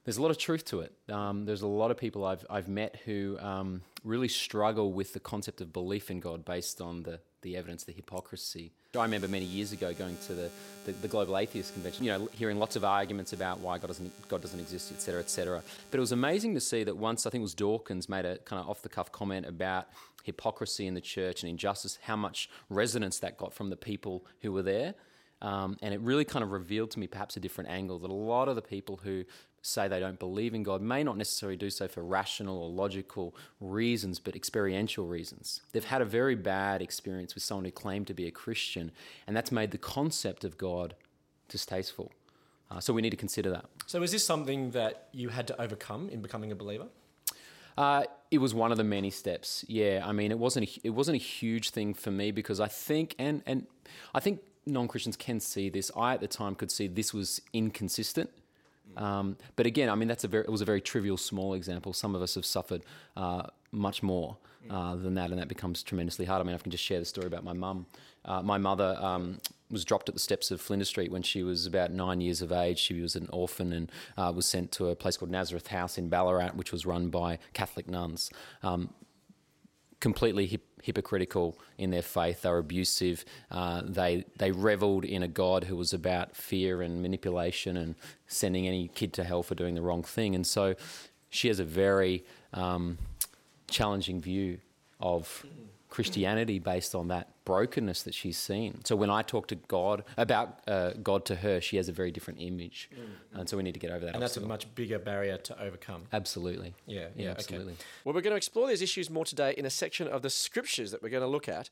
there's 0.03 0.17
a 0.17 0.21
lot 0.21 0.31
of 0.31 0.37
truth 0.37 0.65
to 0.65 0.81
it. 0.81 0.93
Um, 1.09 1.45
there's 1.45 1.61
a 1.61 1.67
lot 1.67 1.91
of 1.91 1.97
people 1.97 2.25
I've 2.25 2.45
I've 2.49 2.67
met 2.67 2.97
who 3.05 3.37
um, 3.39 3.81
really 4.03 4.27
struggle 4.27 4.91
with 4.91 5.13
the 5.13 5.19
concept 5.19 5.61
of 5.61 5.71
belief 5.71 6.11
in 6.11 6.19
God 6.19 6.43
based 6.43 6.81
on 6.81 7.03
the 7.03 7.19
the 7.41 7.55
evidence, 7.55 7.83
the 7.83 7.93
hypocrisy. 7.93 8.73
I 8.99 9.03
remember 9.03 9.27
many 9.27 9.45
years 9.45 9.71
ago 9.71 9.93
going 9.93 10.17
to 10.27 10.33
the, 10.33 10.49
the, 10.85 10.91
the 10.93 11.07
Global 11.07 11.37
Atheist 11.37 11.73
Convention, 11.73 12.03
you 12.05 12.11
know, 12.11 12.29
hearing 12.33 12.59
lots 12.59 12.75
of 12.75 12.83
arguments 12.83 13.33
about 13.33 13.59
why 13.59 13.77
God 13.77 13.87
doesn't 13.87 14.29
God 14.29 14.41
doesn't 14.41 14.59
exist, 14.59 14.91
et 14.91 15.01
cetera, 15.01 15.19
et 15.19 15.29
cetera. 15.29 15.61
But 15.91 15.97
it 15.97 16.01
was 16.01 16.11
amazing 16.11 16.53
to 16.55 16.61
see 16.61 16.83
that 16.83 16.97
once 16.97 17.25
I 17.25 17.29
think 17.29 17.41
it 17.41 17.43
was 17.43 17.55
Dawkins 17.55 18.09
made 18.09 18.25
a 18.25 18.37
kind 18.39 18.61
of 18.61 18.69
off 18.69 18.81
the 18.81 18.89
cuff 18.89 19.11
comment 19.11 19.45
about 19.45 19.87
hypocrisy 20.23 20.87
in 20.87 20.93
the 20.93 21.01
church 21.01 21.43
and 21.43 21.49
injustice, 21.49 21.99
how 22.03 22.15
much 22.15 22.49
resonance 22.69 23.19
that 23.19 23.37
got 23.37 23.53
from 23.53 23.69
the 23.69 23.77
people 23.77 24.25
who 24.41 24.51
were 24.51 24.63
there. 24.63 24.93
Um, 25.41 25.77
and 25.81 25.93
it 25.93 26.01
really 26.01 26.25
kind 26.25 26.43
of 26.43 26.51
revealed 26.51 26.91
to 26.91 26.99
me 26.99 27.07
perhaps 27.07 27.37
a 27.37 27.39
different 27.39 27.69
angle 27.69 27.99
that 27.99 28.09
a 28.09 28.13
lot 28.13 28.49
of 28.49 28.55
the 28.55 28.61
people 28.61 28.99
who 29.03 29.23
say 29.67 29.87
they 29.87 29.99
don't 29.99 30.19
believe 30.19 30.53
in 30.53 30.63
God 30.63 30.81
may 30.81 31.03
not 31.03 31.17
necessarily 31.17 31.57
do 31.57 31.69
so 31.69 31.87
for 31.87 32.03
rational 32.03 32.57
or 32.57 32.69
logical 32.69 33.35
reasons, 33.59 34.19
but 34.19 34.35
experiential 34.35 35.05
reasons. 35.05 35.61
They've 35.71 35.83
had 35.83 36.01
a 36.01 36.05
very 36.05 36.35
bad 36.35 36.81
experience 36.81 37.35
with 37.35 37.43
someone 37.43 37.65
who 37.65 37.71
claimed 37.71 38.07
to 38.07 38.13
be 38.13 38.27
a 38.27 38.31
Christian, 38.31 38.91
and 39.25 39.35
that's 39.35 39.51
made 39.51 39.71
the 39.71 39.77
concept 39.77 40.43
of 40.43 40.57
God 40.57 40.95
distasteful. 41.49 42.11
Uh, 42.69 42.79
so 42.79 42.93
we 42.93 43.01
need 43.01 43.11
to 43.11 43.17
consider 43.17 43.49
that. 43.49 43.65
So, 43.85 44.03
is 44.03 44.11
this 44.11 44.25
something 44.25 44.71
that 44.71 45.07
you 45.13 45.29
had 45.29 45.47
to 45.47 45.61
overcome 45.61 46.09
in 46.09 46.21
becoming 46.21 46.51
a 46.51 46.55
believer? 46.55 46.87
Uh, 47.77 48.03
it 48.31 48.39
was 48.39 48.53
one 48.53 48.71
of 48.71 48.77
the 48.77 48.83
many 48.83 49.09
steps. 49.09 49.63
Yeah, 49.67 50.03
I 50.03 50.11
mean, 50.11 50.31
it 50.31 50.39
wasn't 50.39 50.67
a, 50.67 50.79
it 50.83 50.89
wasn't 50.89 51.15
a 51.15 51.23
huge 51.23 51.69
thing 51.69 51.93
for 51.93 52.11
me 52.11 52.31
because 52.31 52.59
I 52.59 52.67
think 52.67 53.15
and 53.17 53.41
and 53.45 53.67
I 54.13 54.19
think 54.19 54.41
non 54.65 54.87
Christians 54.87 55.15
can 55.15 55.39
see 55.39 55.69
this. 55.69 55.91
I 55.95 56.13
at 56.13 56.19
the 56.19 56.27
time 56.27 56.55
could 56.55 56.71
see 56.71 56.87
this 56.87 57.13
was 57.13 57.41
inconsistent. 57.53 58.29
Um, 58.97 59.37
but 59.55 59.65
again, 59.65 59.89
I 59.89 59.95
mean, 59.95 60.07
that's 60.07 60.23
a 60.23 60.27
very 60.27 60.43
it 60.43 60.49
was 60.49 60.61
a 60.61 60.65
very 60.65 60.81
trivial, 60.81 61.17
small 61.17 61.53
example. 61.53 61.93
Some 61.93 62.15
of 62.15 62.21
us 62.21 62.35
have 62.35 62.45
suffered 62.45 62.83
uh, 63.15 63.43
much 63.71 64.03
more 64.03 64.37
uh, 64.69 64.95
than 64.95 65.15
that, 65.15 65.29
and 65.29 65.39
that 65.39 65.47
becomes 65.47 65.83
tremendously 65.83 66.25
hard. 66.25 66.41
I 66.41 66.43
mean, 66.43 66.55
I 66.55 66.57
can 66.57 66.71
just 66.71 66.83
share 66.83 66.99
the 66.99 67.05
story 67.05 67.27
about 67.27 67.43
my 67.43 67.53
mum. 67.53 67.85
Uh, 68.25 68.41
my 68.41 68.57
mother 68.57 68.97
um, 68.99 69.39
was 69.71 69.85
dropped 69.85 70.09
at 70.09 70.15
the 70.15 70.19
steps 70.19 70.51
of 70.51 70.59
Flinders 70.59 70.89
Street 70.89 71.11
when 71.11 71.21
she 71.21 71.43
was 71.43 71.65
about 71.65 71.91
nine 71.91 72.19
years 72.19 72.41
of 72.41 72.51
age. 72.51 72.77
She 72.79 72.99
was 72.99 73.15
an 73.15 73.29
orphan 73.31 73.71
and 73.71 73.91
uh, 74.17 74.33
was 74.35 74.45
sent 74.45 74.71
to 74.73 74.89
a 74.89 74.95
place 74.95 75.15
called 75.15 75.31
Nazareth 75.31 75.67
House 75.67 75.97
in 75.97 76.09
Ballarat, 76.09 76.51
which 76.55 76.71
was 76.71 76.85
run 76.85 77.09
by 77.09 77.39
Catholic 77.53 77.87
nuns. 77.87 78.29
Um, 78.63 78.93
completely 79.99 80.45
hip- 80.45 80.81
hypocritical 80.81 81.57
in 81.77 81.89
their 81.89 82.01
faith. 82.01 82.41
They 82.41 82.49
were 82.49 82.59
abusive. 82.59 83.25
Uh, 83.51 83.81
they 83.85 84.25
they 84.37 84.51
revelled 84.51 85.05
in 85.05 85.23
a 85.23 85.27
God 85.27 85.65
who 85.65 85.75
was 85.75 85.93
about 85.93 86.35
fear 86.35 86.81
and 86.81 87.01
manipulation 87.01 87.77
and 87.77 87.95
sending 88.27 88.67
any 88.67 88.87
kid 88.87 89.13
to 89.13 89.23
hell 89.23 89.43
for 89.43 89.55
doing 89.55 89.75
the 89.75 89.81
wrong 89.81 90.03
thing. 90.03 90.35
And 90.35 90.45
so, 90.45 90.75
she 91.29 91.47
has 91.47 91.59
a 91.59 91.65
very 91.65 92.23
um, 92.53 92.97
challenging 93.69 94.21
view 94.21 94.59
of 94.99 95.45
Christianity 95.97 96.59
based 96.59 96.93
on 96.93 97.07
that 97.07 97.27
brokenness 97.43 98.03
that 98.03 98.13
she's 98.13 98.37
seen. 98.37 98.85
So 98.85 98.95
when 98.95 99.09
I 99.09 99.23
talk 99.23 99.47
to 99.47 99.55
God 99.55 100.03
about 100.15 100.59
uh, 100.67 100.91
God 101.01 101.25
to 101.25 101.35
her, 101.37 101.59
she 101.59 101.77
has 101.77 101.89
a 101.89 101.91
very 101.91 102.11
different 102.11 102.39
image, 102.39 102.87
and 103.33 103.49
so 103.49 103.57
we 103.57 103.63
need 103.63 103.73
to 103.73 103.79
get 103.79 103.89
over 103.89 104.05
that. 104.05 104.13
And 104.13 104.21
that's 104.21 104.37
a 104.37 104.41
much 104.41 104.73
bigger 104.75 104.99
barrier 104.99 105.37
to 105.37 105.59
overcome. 105.59 106.03
absolutely, 106.13 106.75
Yeah, 106.85 107.07
yeah, 107.15 107.23
yeah, 107.23 107.31
absolutely. 107.31 107.73
Okay. 107.73 107.83
Well, 108.05 108.13
we're 108.13 108.21
going 108.21 108.29
to 108.29 108.37
explore 108.37 108.67
these 108.67 108.83
issues 108.83 109.09
more 109.09 109.25
today 109.25 109.55
in 109.57 109.65
a 109.65 109.71
section 109.71 110.07
of 110.07 110.21
the 110.21 110.29
scriptures 110.29 110.91
that 110.91 111.01
we're 111.01 111.09
going 111.09 111.23
to 111.23 111.27
look 111.27 111.49
at. 111.49 111.71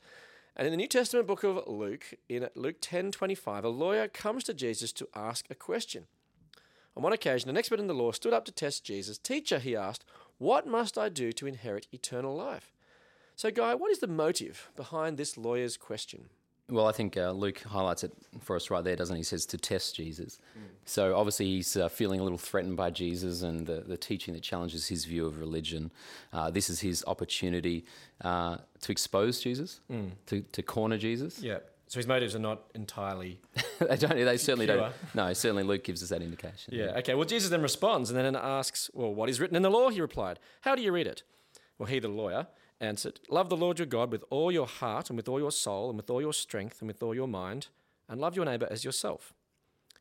And 0.56 0.66
in 0.66 0.72
the 0.72 0.78
New 0.78 0.88
Testament 0.88 1.28
book 1.28 1.44
of 1.44 1.68
Luke, 1.68 2.16
in 2.28 2.50
Luke 2.56 2.82
10:25, 2.82 3.64
a 3.64 3.70
lawyer 3.70 4.08
comes 4.08 4.44
to 4.46 4.56
Jesus 4.56 4.92
to 4.94 5.08
ask 5.14 5.46
a 5.52 5.56
question. 5.56 6.08
On 6.98 7.04
one 7.04 7.14
occasion, 7.14 7.48
an 7.52 7.58
expert 7.58 7.80
in 7.80 7.86
the 7.86 7.94
law 7.94 8.12
stood 8.12 8.34
up 8.34 8.46
to 8.46 8.52
test 8.52 8.84
Jesus. 8.84 9.20
Teacher, 9.20 9.60
he 9.60 9.76
asked, 9.76 10.04
what 10.40 10.66
must 10.66 10.98
I 10.98 11.10
do 11.10 11.32
to 11.34 11.46
inherit 11.46 11.88
eternal 11.94 12.36
life? 12.36 12.75
So, 13.36 13.52
Guy, 13.52 13.76
what 13.76 13.92
is 13.92 14.00
the 14.00 14.08
motive 14.08 14.70
behind 14.76 15.18
this 15.18 15.38
lawyer's 15.38 15.78
question? 15.78 16.30
Well, 16.70 16.88
I 16.88 16.94
think 16.94 17.16
uh, 17.16 17.32
Luke 17.32 17.60
highlights 17.60 18.04
it 18.04 18.12
for 18.40 18.56
us 18.56 18.72
right 18.72 18.84
there, 18.84 18.96
doesn't 18.96 19.16
he? 19.16 19.20
He 19.20 19.24
says 19.24 19.46
to 19.48 19.58
test 19.58 19.96
Jesus. 19.96 20.40
Mm. 20.58 20.62
So 20.86 21.16
obviously 21.16 21.46
he's 21.46 21.78
uh, 21.78 21.90
feeling 21.90 22.20
a 22.20 22.24
little 22.24 22.40
threatened 22.40 22.76
by 22.76 22.90
Jesus 22.90 23.44
and 23.44 23.68
the, 23.68 23.82
the 23.82 23.98
teaching 23.98 24.34
that 24.34 24.42
challenges 24.42 24.88
his 24.88 25.06
view 25.06 25.28
of 25.28 25.40
religion. 25.40 25.92
Uh, 26.34 26.50
this 26.50 26.70
is 26.70 26.80
his 26.80 27.04
opportunity 27.06 27.86
uh, 28.22 28.58
to 28.82 28.92
expose 28.92 29.40
Jesus, 29.42 29.82
mm. 29.92 30.10
to, 30.26 30.42
to 30.42 30.64
corner 30.64 30.98
Jesus. 30.98 31.40
Yeah. 31.40 31.60
So 31.88 32.00
his 32.00 32.08
motives 32.08 32.36
are 32.36 32.40
not 32.40 32.64
entirely. 32.74 33.40
they 33.80 33.98
don't. 33.98 34.16
They 34.16 34.38
certainly 34.38 34.66
pure. 34.66 34.78
don't. 34.78 34.94
No, 35.14 35.32
certainly 35.34 35.62
Luke 35.62 35.84
gives 35.84 36.02
us 36.02 36.10
that 36.10 36.24
indication. 36.24 36.74
Yeah. 36.74 36.86
yeah. 36.86 36.98
Okay. 36.98 37.14
Well, 37.14 37.26
Jesus 37.26 37.52
then 37.52 37.62
responds 37.62 38.10
and 38.10 38.18
then 38.18 38.36
asks, 38.36 38.90
"Well, 38.96 39.14
what 39.14 39.30
is 39.30 39.40
written 39.40 39.56
in 39.56 39.62
the 39.62 39.70
law?" 39.70 39.90
He 39.90 40.02
replied, 40.02 40.40
"How 40.62 40.74
do 40.74 40.82
you 40.82 40.92
read 40.92 41.06
it?" 41.06 41.22
Well, 41.78 41.86
he, 41.86 42.00
the 42.00 42.08
lawyer, 42.08 42.48
answered, 42.80 43.20
Love 43.30 43.50
the 43.50 43.58
Lord 43.58 43.80
your 43.80 43.86
God 43.86 44.12
with 44.12 44.24
all 44.30 44.52
your 44.52 44.68
heart 44.68 45.10
and 45.10 45.18
with 45.18 45.28
all 45.28 45.40
your 45.40 45.52
soul 45.52 45.90
and 45.90 45.98
with 45.98 46.10
all 46.10 46.22
your 46.22 46.34
strength 46.34 46.82
and 46.82 46.88
with 46.88 47.02
all 47.02 47.16
your 47.16 47.28
mind, 47.28 47.68
and 48.08 48.20
love 48.20 48.36
your 48.36 48.46
neighbor 48.46 48.68
as 48.70 48.84
yourself. 48.84 49.34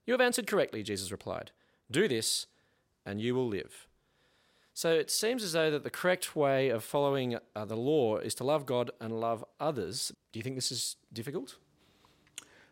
You 0.07 0.13
have 0.13 0.21
answered 0.21 0.47
correctly, 0.47 0.83
Jesus 0.83 1.11
replied. 1.11 1.51
Do 1.91 2.09
this, 2.09 2.47
and 3.07 3.21
you 3.21 3.35
will 3.35 3.49
live. 3.49 3.87
So 4.75 4.93
it 4.93 5.11
seems 5.11 5.45
as 5.45 5.53
though 5.53 5.71
that 5.71 5.85
the 5.85 5.91
correct 5.91 6.35
way 6.35 6.69
of 6.69 6.83
following 6.83 7.39
uh, 7.55 7.65
the 7.65 7.77
law 7.77 8.17
is 8.19 8.35
to 8.37 8.45
love 8.45 8.67
God 8.67 8.91
and 9.01 9.21
love 9.21 9.45
others. 9.61 10.13
Do 10.33 10.39
you 10.39 10.43
think 10.43 10.57
this 10.57 10.73
is 10.73 10.97
difficult? 11.13 11.57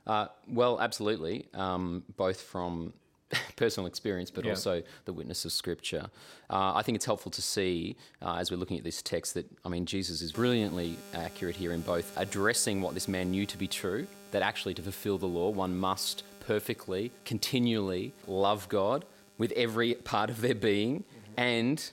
Uh, 0.05 0.27
well, 0.49 0.81
absolutely. 0.81 1.47
Um, 1.55 2.03
both 2.17 2.41
from 2.41 2.93
personal 3.57 3.87
experience, 3.87 4.31
but 4.31 4.45
yeah. 4.45 4.51
also 4.51 4.83
the 5.05 5.13
witness 5.13 5.45
of 5.45 5.53
Scripture. 5.53 6.11
Uh, 6.51 6.73
I 6.75 6.83
think 6.83 6.97
it's 6.97 7.05
helpful 7.05 7.31
to 7.31 7.43
see 7.43 7.97
uh, 8.21 8.37
as 8.37 8.51
we're 8.51 8.57
looking 8.57 8.79
at 8.79 8.85
this 8.85 9.03
text 9.03 9.35
that, 9.35 9.47
I 9.65 9.69
mean, 9.69 9.87
Jesus 9.87 10.23
is 10.23 10.33
brilliantly 10.33 10.97
accurate 11.15 11.57
here 11.57 11.73
in 11.73 11.81
both 11.81 12.17
addressing 12.17 12.81
what 12.81 12.95
this 12.95 13.09
man 13.09 13.31
knew 13.31 13.47
to 13.47 13.57
be 13.57 13.67
true, 13.67 14.07
that 14.31 14.43
actually 14.43 14.75
to 14.75 14.83
fulfill 14.83 15.19
the 15.19 15.27
law, 15.27 15.51
one 15.51 15.77
must 15.77 16.25
perfectly, 16.41 17.13
continually 17.25 18.13
love 18.27 18.69
God 18.69 19.05
with 19.39 19.53
every 19.53 19.95
part 19.95 20.31
of 20.31 20.41
their 20.41 20.55
being 20.55 21.01
mm-hmm. 21.01 21.33
and 21.37 21.93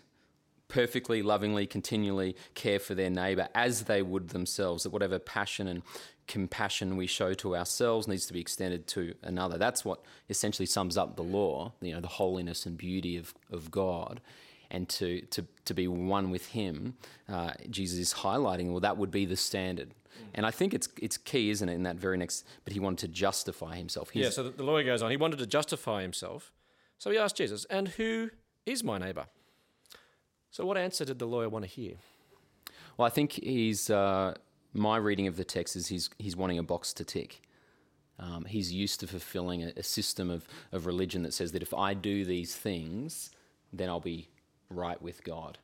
perfectly, 0.67 1.21
lovingly, 1.21 1.65
continually 1.65 2.35
care 2.53 2.79
for 2.79 2.93
their 2.95 3.09
neighbour 3.09 3.47
as 3.55 3.83
they 3.83 4.01
would 4.01 4.29
themselves, 4.29 4.83
that 4.83 4.91
whatever 4.91 5.19
passion 5.19 5.67
and 5.67 5.81
compassion 6.29 6.95
we 6.95 7.07
show 7.07 7.33
to 7.33 7.57
ourselves 7.57 8.07
needs 8.07 8.25
to 8.27 8.33
be 8.33 8.39
extended 8.39 8.87
to 8.87 9.15
another. 9.23 9.57
That's 9.57 9.83
what 9.83 9.99
essentially 10.29 10.65
sums 10.65 10.95
up 10.95 11.17
the 11.17 11.23
law, 11.23 11.73
you 11.81 11.93
know, 11.93 11.99
the 11.99 12.07
holiness 12.07 12.65
and 12.65 12.77
beauty 12.77 13.17
of, 13.17 13.33
of 13.51 13.69
God. 13.69 14.21
And 14.71 14.87
to, 14.89 15.21
to, 15.31 15.47
to 15.65 15.73
be 15.73 15.87
one 15.87 16.29
with 16.29 16.45
Him, 16.47 16.93
uh, 17.27 17.53
Jesus 17.69 17.97
is 17.99 18.13
highlighting, 18.13 18.69
well, 18.69 18.79
that 18.81 18.97
would 18.97 19.11
be 19.11 19.25
the 19.25 19.35
standard. 19.35 19.95
And 20.35 20.45
I 20.45 20.51
think 20.51 20.73
it's 20.73 20.87
it's 21.01 21.17
key, 21.17 21.49
isn't 21.49 21.67
it, 21.67 21.73
in 21.73 21.83
that 21.83 21.95
very 21.95 22.17
next, 22.17 22.45
but 22.63 22.73
he 22.73 22.79
wanted 22.79 22.99
to 22.99 23.07
justify 23.07 23.75
himself. 23.75 24.11
He's, 24.11 24.23
yeah, 24.23 24.29
so 24.29 24.43
the 24.49 24.63
lawyer 24.63 24.83
goes 24.83 25.01
on, 25.01 25.09
he 25.11 25.17
wanted 25.17 25.39
to 25.39 25.47
justify 25.47 26.01
himself. 26.01 26.51
So 26.99 27.09
he 27.09 27.17
asked 27.17 27.37
Jesus, 27.37 27.65
and 27.69 27.87
who 27.87 28.29
is 28.65 28.83
my 28.83 28.97
neighbour? 28.97 29.25
So 30.51 30.65
what 30.65 30.77
answer 30.77 31.05
did 31.05 31.17
the 31.19 31.25
lawyer 31.25 31.49
want 31.49 31.65
to 31.65 31.71
hear? 31.71 31.95
Well, 32.97 33.05
I 33.05 33.09
think 33.09 33.31
he's 33.31 33.89
uh, 33.89 34.35
my 34.73 34.97
reading 34.97 35.27
of 35.27 35.35
the 35.35 35.43
text 35.43 35.75
is 35.75 35.87
he's, 35.87 36.09
he's 36.19 36.35
wanting 36.35 36.59
a 36.59 36.63
box 36.63 36.93
to 36.93 37.03
tick. 37.03 37.41
Um, 38.19 38.45
he's 38.45 38.73
used 38.73 38.99
to 38.99 39.07
fulfilling 39.07 39.63
a, 39.63 39.71
a, 39.77 39.83
system 39.83 40.29
of, 40.29 40.45
of 40.71 40.85
religion 40.85 41.23
that 41.23 41.33
says 41.33 41.53
that 41.53 41.61
if 41.61 41.73
I 41.73 41.93
do 41.93 42.25
these 42.25 42.55
things, 42.55 43.31
then 43.71 43.87
I'll 43.87 44.01
be 44.01 44.27
right 44.69 45.01
with 45.01 45.23
God, 45.23 45.57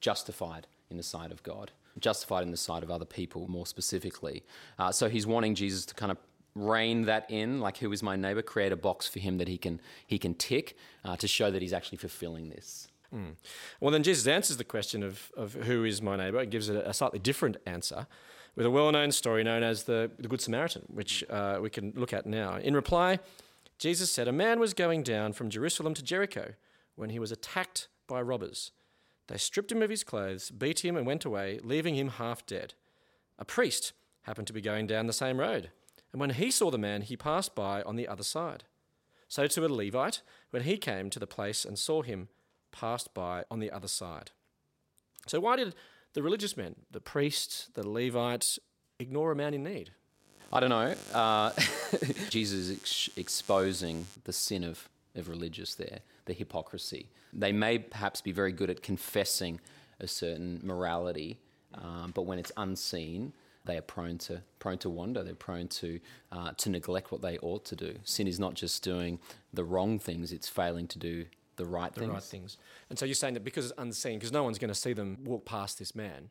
justified 0.00 0.66
in 0.90 0.98
the 0.98 1.02
sight 1.02 1.32
of 1.32 1.42
God, 1.42 1.72
justified 1.98 2.42
in 2.42 2.50
the 2.50 2.56
sight 2.56 2.82
of 2.82 2.90
other 2.90 3.06
people 3.06 3.48
more 3.48 3.66
specifically. 3.66 4.42
Uh, 4.78 4.92
so 4.92 5.08
he's 5.08 5.26
wanting 5.26 5.54
Jesus 5.54 5.86
to 5.86 5.94
kind 5.94 6.12
of 6.12 6.18
rein 6.54 7.06
that 7.06 7.30
in, 7.30 7.60
like 7.60 7.78
who 7.78 7.90
is 7.92 8.02
my 8.02 8.14
neighbor, 8.14 8.42
create 8.42 8.72
a 8.72 8.76
box 8.76 9.08
for 9.08 9.18
him 9.18 9.38
that 9.38 9.48
he 9.48 9.56
can, 9.56 9.80
he 10.06 10.18
can 10.18 10.34
tick 10.34 10.76
uh, 11.04 11.16
to 11.16 11.26
show 11.26 11.50
that 11.50 11.62
he's 11.62 11.72
actually 11.72 11.98
fulfilling 11.98 12.50
this. 12.50 12.88
Mm. 13.14 13.36
Well, 13.80 13.90
then 13.90 14.02
Jesus 14.02 14.26
answers 14.26 14.58
the 14.58 14.64
question 14.64 15.02
of, 15.02 15.32
of 15.34 15.54
who 15.54 15.84
is 15.84 16.02
my 16.02 16.16
neighbor, 16.16 16.40
It 16.40 16.50
gives 16.50 16.68
it 16.68 16.76
a 16.76 16.92
slightly 16.92 17.18
different 17.18 17.56
answer 17.66 18.06
with 18.54 18.66
a 18.66 18.70
well 18.70 18.90
known 18.92 19.12
story 19.12 19.42
known 19.44 19.62
as 19.62 19.84
the, 19.84 20.10
the 20.18 20.28
Good 20.28 20.40
Samaritan, 20.40 20.82
which 20.88 21.24
uh, 21.30 21.58
we 21.60 21.70
can 21.70 21.92
look 21.96 22.12
at 22.12 22.26
now. 22.26 22.56
In 22.56 22.74
reply, 22.74 23.18
Jesus 23.78 24.10
said, 24.10 24.28
A 24.28 24.32
man 24.32 24.60
was 24.60 24.74
going 24.74 25.02
down 25.02 25.32
from 25.32 25.50
Jerusalem 25.50 25.94
to 25.94 26.02
Jericho 26.02 26.54
when 26.94 27.10
he 27.10 27.18
was 27.18 27.32
attacked 27.32 27.88
by 28.06 28.20
robbers. 28.20 28.72
They 29.28 29.38
stripped 29.38 29.72
him 29.72 29.82
of 29.82 29.90
his 29.90 30.04
clothes, 30.04 30.50
beat 30.50 30.84
him, 30.84 30.96
and 30.96 31.06
went 31.06 31.24
away, 31.24 31.60
leaving 31.62 31.94
him 31.94 32.08
half 32.08 32.44
dead. 32.44 32.74
A 33.38 33.44
priest 33.44 33.92
happened 34.22 34.46
to 34.48 34.52
be 34.52 34.60
going 34.60 34.86
down 34.86 35.06
the 35.06 35.12
same 35.12 35.40
road, 35.40 35.70
and 36.12 36.20
when 36.20 36.30
he 36.30 36.50
saw 36.50 36.70
the 36.70 36.78
man, 36.78 37.02
he 37.02 37.16
passed 37.16 37.54
by 37.54 37.82
on 37.82 37.96
the 37.96 38.06
other 38.06 38.22
side. 38.22 38.64
So 39.28 39.46
to 39.46 39.64
a 39.64 39.68
Levite, 39.68 40.20
when 40.50 40.64
he 40.64 40.76
came 40.76 41.08
to 41.08 41.18
the 41.18 41.26
place 41.26 41.64
and 41.64 41.78
saw 41.78 42.02
him, 42.02 42.28
passed 42.70 43.14
by 43.14 43.44
on 43.50 43.60
the 43.60 43.70
other 43.70 43.88
side. 43.88 44.30
So 45.26 45.40
why 45.40 45.56
did 45.56 45.74
the 46.14 46.22
religious 46.22 46.56
men, 46.56 46.74
the 46.90 47.00
priests, 47.00 47.68
the 47.74 47.86
Levites, 47.86 48.58
ignore 48.98 49.32
a 49.32 49.36
man 49.36 49.54
in 49.54 49.62
need? 49.62 49.90
I 50.52 50.60
don't 50.60 50.70
know. 50.70 50.94
Uh, 51.14 51.50
Jesus 52.28 52.68
is 52.68 52.70
ex- 52.72 53.08
exposing 53.16 54.06
the 54.24 54.32
sin 54.32 54.64
of, 54.64 54.88
of 55.14 55.28
religious 55.28 55.74
there, 55.74 56.00
the 56.26 56.34
hypocrisy. 56.34 57.08
They 57.32 57.52
may 57.52 57.78
perhaps 57.78 58.20
be 58.20 58.32
very 58.32 58.52
good 58.52 58.68
at 58.68 58.82
confessing 58.82 59.60
a 59.98 60.06
certain 60.06 60.60
morality, 60.62 61.38
um, 61.74 62.12
but 62.14 62.22
when 62.22 62.38
it's 62.38 62.52
unseen, 62.58 63.32
they 63.64 63.78
are 63.78 63.82
prone 63.82 64.18
to 64.18 64.42
prone 64.58 64.78
to 64.78 64.90
wander. 64.90 65.22
They're 65.22 65.34
prone 65.34 65.68
to 65.68 66.00
uh, 66.32 66.52
to 66.58 66.68
neglect 66.68 67.12
what 67.12 67.22
they 67.22 67.38
ought 67.38 67.64
to 67.66 67.76
do. 67.76 67.94
Sin 68.04 68.26
is 68.26 68.40
not 68.40 68.54
just 68.54 68.82
doing 68.82 69.20
the 69.54 69.64
wrong 69.64 69.98
things; 69.98 70.32
it's 70.32 70.48
failing 70.48 70.88
to 70.88 70.98
do 70.98 71.26
the 71.56 71.64
right 71.64 71.92
the 71.92 72.00
things. 72.00 72.12
right 72.12 72.22
things. 72.22 72.58
And 72.90 72.98
so 72.98 73.04
you're 73.04 73.14
saying 73.14 73.34
that 73.34 73.44
because 73.44 73.66
it's 73.70 73.78
unseen, 73.78 74.18
because 74.18 74.32
no 74.32 74.42
one's 74.42 74.58
going 74.58 74.68
to 74.68 74.74
see 74.74 74.92
them 74.92 75.18
walk 75.24 75.44
past 75.44 75.78
this 75.78 75.94
man, 75.94 76.30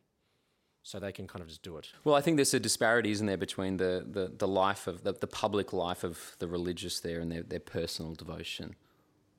so 0.82 0.98
they 0.98 1.12
can 1.12 1.28
kind 1.28 1.42
of 1.42 1.48
just 1.48 1.62
do 1.62 1.76
it. 1.76 1.92
Well, 2.04 2.14
I 2.14 2.20
think 2.20 2.36
there's 2.36 2.54
a 2.54 2.60
disparity, 2.60 3.12
isn't 3.12 3.26
there, 3.26 3.36
between 3.36 3.76
the, 3.76 4.04
the, 4.10 4.32
the 4.36 4.48
life 4.48 4.86
of 4.86 5.04
the, 5.04 5.12
the 5.12 5.28
public 5.28 5.72
life 5.72 6.02
of 6.02 6.36
the 6.38 6.48
religious 6.48 6.98
there 7.00 7.20
and 7.20 7.30
their, 7.30 7.42
their 7.42 7.60
personal 7.60 8.14
devotion 8.14 8.74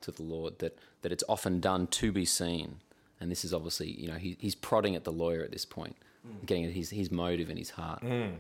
to 0.02 0.12
the 0.12 0.24
Lord, 0.24 0.60
that, 0.60 0.80
that 1.02 1.12
it's 1.12 1.24
often 1.28 1.60
done 1.60 1.88
to 1.88 2.12
be 2.12 2.26
seen. 2.26 2.78
And 3.20 3.30
this 3.30 3.44
is 3.44 3.54
obviously, 3.54 3.92
you 3.92 4.08
know, 4.08 4.16
he, 4.16 4.38
he's 4.40 4.56
prodding 4.56 4.96
at 4.96 5.04
the 5.04 5.12
lawyer 5.12 5.44
at 5.44 5.52
this 5.52 5.66
point, 5.66 5.98
mm. 6.26 6.46
getting 6.46 6.66
at 6.66 6.72
his, 6.72 6.90
his 6.90 7.12
motive 7.12 7.50
in 7.50 7.58
his 7.58 7.72
heart. 7.72 8.02
Mm. 8.02 8.36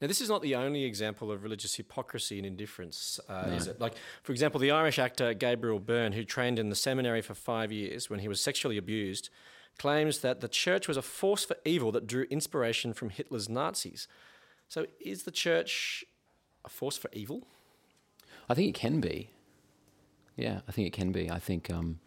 Now, 0.00 0.06
this 0.06 0.20
is 0.20 0.28
not 0.28 0.42
the 0.42 0.54
only 0.54 0.84
example 0.84 1.32
of 1.32 1.42
religious 1.42 1.74
hypocrisy 1.74 2.38
and 2.38 2.46
indifference, 2.46 3.18
uh, 3.28 3.46
no. 3.48 3.54
is 3.54 3.66
it? 3.66 3.80
Like, 3.80 3.94
for 4.22 4.30
example, 4.30 4.60
the 4.60 4.70
Irish 4.70 4.98
actor 4.98 5.34
Gabriel 5.34 5.80
Byrne, 5.80 6.12
who 6.12 6.24
trained 6.24 6.58
in 6.58 6.68
the 6.68 6.76
seminary 6.76 7.20
for 7.20 7.34
five 7.34 7.72
years 7.72 8.08
when 8.08 8.20
he 8.20 8.28
was 8.28 8.40
sexually 8.40 8.78
abused, 8.78 9.28
claims 9.76 10.20
that 10.20 10.40
the 10.40 10.48
church 10.48 10.86
was 10.86 10.96
a 10.96 11.02
force 11.02 11.44
for 11.44 11.56
evil 11.64 11.90
that 11.92 12.06
drew 12.06 12.24
inspiration 12.30 12.92
from 12.92 13.10
Hitler's 13.10 13.48
Nazis. 13.48 14.06
So, 14.68 14.86
is 15.00 15.24
the 15.24 15.30
church 15.32 16.04
a 16.64 16.68
force 16.68 16.96
for 16.96 17.10
evil? 17.12 17.46
I 18.48 18.54
think 18.54 18.68
it 18.68 18.78
can 18.78 19.00
be. 19.00 19.30
Yeah, 20.36 20.60
I 20.68 20.72
think 20.72 20.86
it 20.86 20.92
can 20.92 21.10
be. 21.10 21.28
I 21.28 21.40
think. 21.40 21.70
Um, 21.70 21.98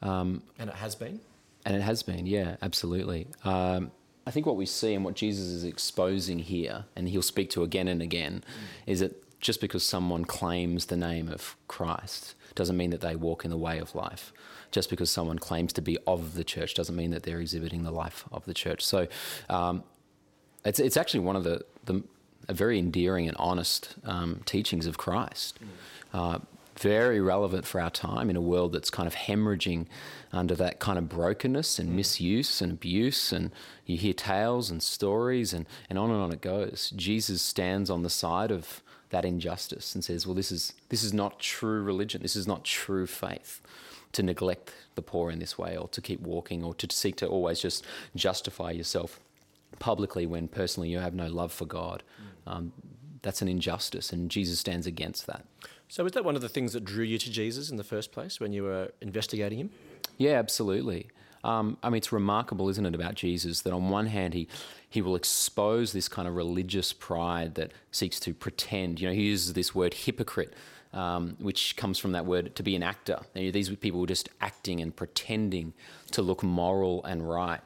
um, 0.00 0.42
and 0.58 0.70
it 0.70 0.76
has 0.76 0.94
been? 0.94 1.20
And 1.66 1.74
it 1.76 1.82
has 1.82 2.02
been, 2.02 2.26
yeah, 2.26 2.56
absolutely. 2.62 3.26
Um, 3.44 3.90
I 4.26 4.30
think 4.30 4.46
what 4.46 4.56
we 4.56 4.66
see 4.66 4.94
and 4.94 5.04
what 5.04 5.14
Jesus 5.14 5.46
is 5.46 5.64
exposing 5.64 6.38
here, 6.38 6.84
and 6.96 7.08
he'll 7.08 7.22
speak 7.22 7.50
to 7.50 7.62
again 7.62 7.88
and 7.88 8.00
again, 8.00 8.44
mm. 8.46 8.90
is 8.90 9.00
that 9.00 9.40
just 9.40 9.60
because 9.60 9.84
someone 9.84 10.24
claims 10.24 10.86
the 10.86 10.96
name 10.96 11.28
of 11.28 11.56
Christ 11.68 12.34
doesn't 12.54 12.76
mean 12.76 12.90
that 12.90 13.02
they 13.02 13.14
walk 13.14 13.44
in 13.44 13.50
the 13.50 13.58
way 13.58 13.78
of 13.78 13.94
life. 13.94 14.32
Just 14.70 14.88
because 14.90 15.10
someone 15.10 15.38
claims 15.38 15.72
to 15.74 15.82
be 15.82 15.98
of 16.06 16.34
the 16.34 16.44
church 16.44 16.74
doesn't 16.74 16.96
mean 16.96 17.10
that 17.10 17.24
they're 17.24 17.40
exhibiting 17.40 17.82
the 17.84 17.90
life 17.90 18.24
of 18.32 18.44
the 18.46 18.54
church. 18.54 18.84
So 18.84 19.06
um, 19.50 19.84
it's, 20.64 20.80
it's 20.80 20.96
actually 20.96 21.20
one 21.20 21.36
of 21.36 21.44
the, 21.44 21.64
the 21.84 22.02
very 22.48 22.78
endearing 22.78 23.28
and 23.28 23.36
honest 23.38 23.94
um, 24.04 24.40
teachings 24.46 24.86
of 24.86 24.96
Christ. 24.96 25.58
Mm. 25.62 25.68
Uh, 26.18 26.38
very 26.78 27.20
relevant 27.20 27.66
for 27.66 27.80
our 27.80 27.90
time 27.90 28.30
in 28.30 28.36
a 28.36 28.40
world 28.40 28.72
that's 28.72 28.90
kind 28.90 29.06
of 29.06 29.14
hemorrhaging 29.14 29.86
under 30.32 30.54
that 30.56 30.80
kind 30.80 30.98
of 30.98 31.08
brokenness 31.08 31.78
and 31.78 31.90
mm. 31.90 31.94
misuse 31.94 32.60
and 32.60 32.72
abuse. 32.72 33.32
And 33.32 33.52
you 33.86 33.96
hear 33.96 34.12
tales 34.12 34.70
and 34.70 34.82
stories, 34.82 35.52
and, 35.52 35.66
and 35.88 35.98
on 35.98 36.10
and 36.10 36.20
on 36.20 36.32
it 36.32 36.40
goes. 36.40 36.92
Jesus 36.96 37.42
stands 37.42 37.90
on 37.90 38.02
the 38.02 38.10
side 38.10 38.50
of 38.50 38.82
that 39.10 39.24
injustice 39.24 39.94
and 39.94 40.04
says, 40.04 40.26
Well, 40.26 40.34
this 40.34 40.50
is, 40.50 40.72
this 40.88 41.04
is 41.04 41.12
not 41.12 41.38
true 41.38 41.82
religion, 41.82 42.22
this 42.22 42.36
is 42.36 42.46
not 42.46 42.64
true 42.64 43.06
faith 43.06 43.60
to 44.12 44.22
neglect 44.22 44.72
the 44.94 45.02
poor 45.02 45.30
in 45.30 45.38
this 45.38 45.58
way 45.58 45.76
or 45.76 45.88
to 45.88 46.00
keep 46.00 46.20
walking 46.20 46.64
or 46.64 46.74
to 46.74 46.88
seek 46.90 47.16
to 47.16 47.26
always 47.26 47.60
just 47.60 47.84
justify 48.14 48.70
yourself 48.70 49.20
publicly 49.78 50.24
when 50.24 50.48
personally 50.48 50.88
you 50.88 50.98
have 50.98 51.14
no 51.14 51.26
love 51.26 51.52
for 51.52 51.66
God. 51.66 52.02
Um, 52.46 52.72
that's 53.22 53.42
an 53.42 53.48
injustice, 53.48 54.12
and 54.12 54.30
Jesus 54.30 54.58
stands 54.58 54.86
against 54.86 55.26
that. 55.26 55.46
So, 55.88 56.02
was 56.04 56.12
that 56.12 56.24
one 56.24 56.36
of 56.36 56.42
the 56.42 56.48
things 56.48 56.72
that 56.72 56.84
drew 56.84 57.04
you 57.04 57.18
to 57.18 57.30
Jesus 57.30 57.70
in 57.70 57.76
the 57.76 57.84
first 57.84 58.12
place 58.12 58.40
when 58.40 58.52
you 58.52 58.64
were 58.64 58.92
investigating 59.00 59.58
him? 59.58 59.70
Yeah, 60.18 60.32
absolutely. 60.32 61.08
Um, 61.44 61.76
I 61.82 61.90
mean, 61.90 61.98
it's 61.98 62.10
remarkable, 62.10 62.70
isn't 62.70 62.86
it, 62.86 62.94
about 62.94 63.14
Jesus 63.14 63.60
that 63.62 63.72
on 63.72 63.90
one 63.90 64.06
hand 64.06 64.32
he 64.32 64.48
he 64.88 65.02
will 65.02 65.16
expose 65.16 65.92
this 65.92 66.08
kind 66.08 66.26
of 66.26 66.36
religious 66.36 66.92
pride 66.92 67.56
that 67.56 67.72
seeks 67.90 68.18
to 68.20 68.32
pretend. 68.32 69.00
You 69.00 69.08
know, 69.08 69.14
he 69.14 69.22
uses 69.22 69.52
this 69.52 69.74
word 69.74 69.92
hypocrite, 69.92 70.54
um, 70.92 71.36
which 71.40 71.76
comes 71.76 71.98
from 71.98 72.12
that 72.12 72.24
word 72.26 72.54
to 72.54 72.62
be 72.62 72.76
an 72.76 72.82
actor. 72.84 73.18
You 73.34 73.46
know, 73.46 73.50
these 73.50 73.68
people 73.70 74.00
were 74.00 74.06
just 74.06 74.28
acting 74.40 74.80
and 74.80 74.94
pretending 74.94 75.74
to 76.12 76.22
look 76.22 76.42
moral 76.42 77.04
and 77.04 77.28
right. 77.28 77.60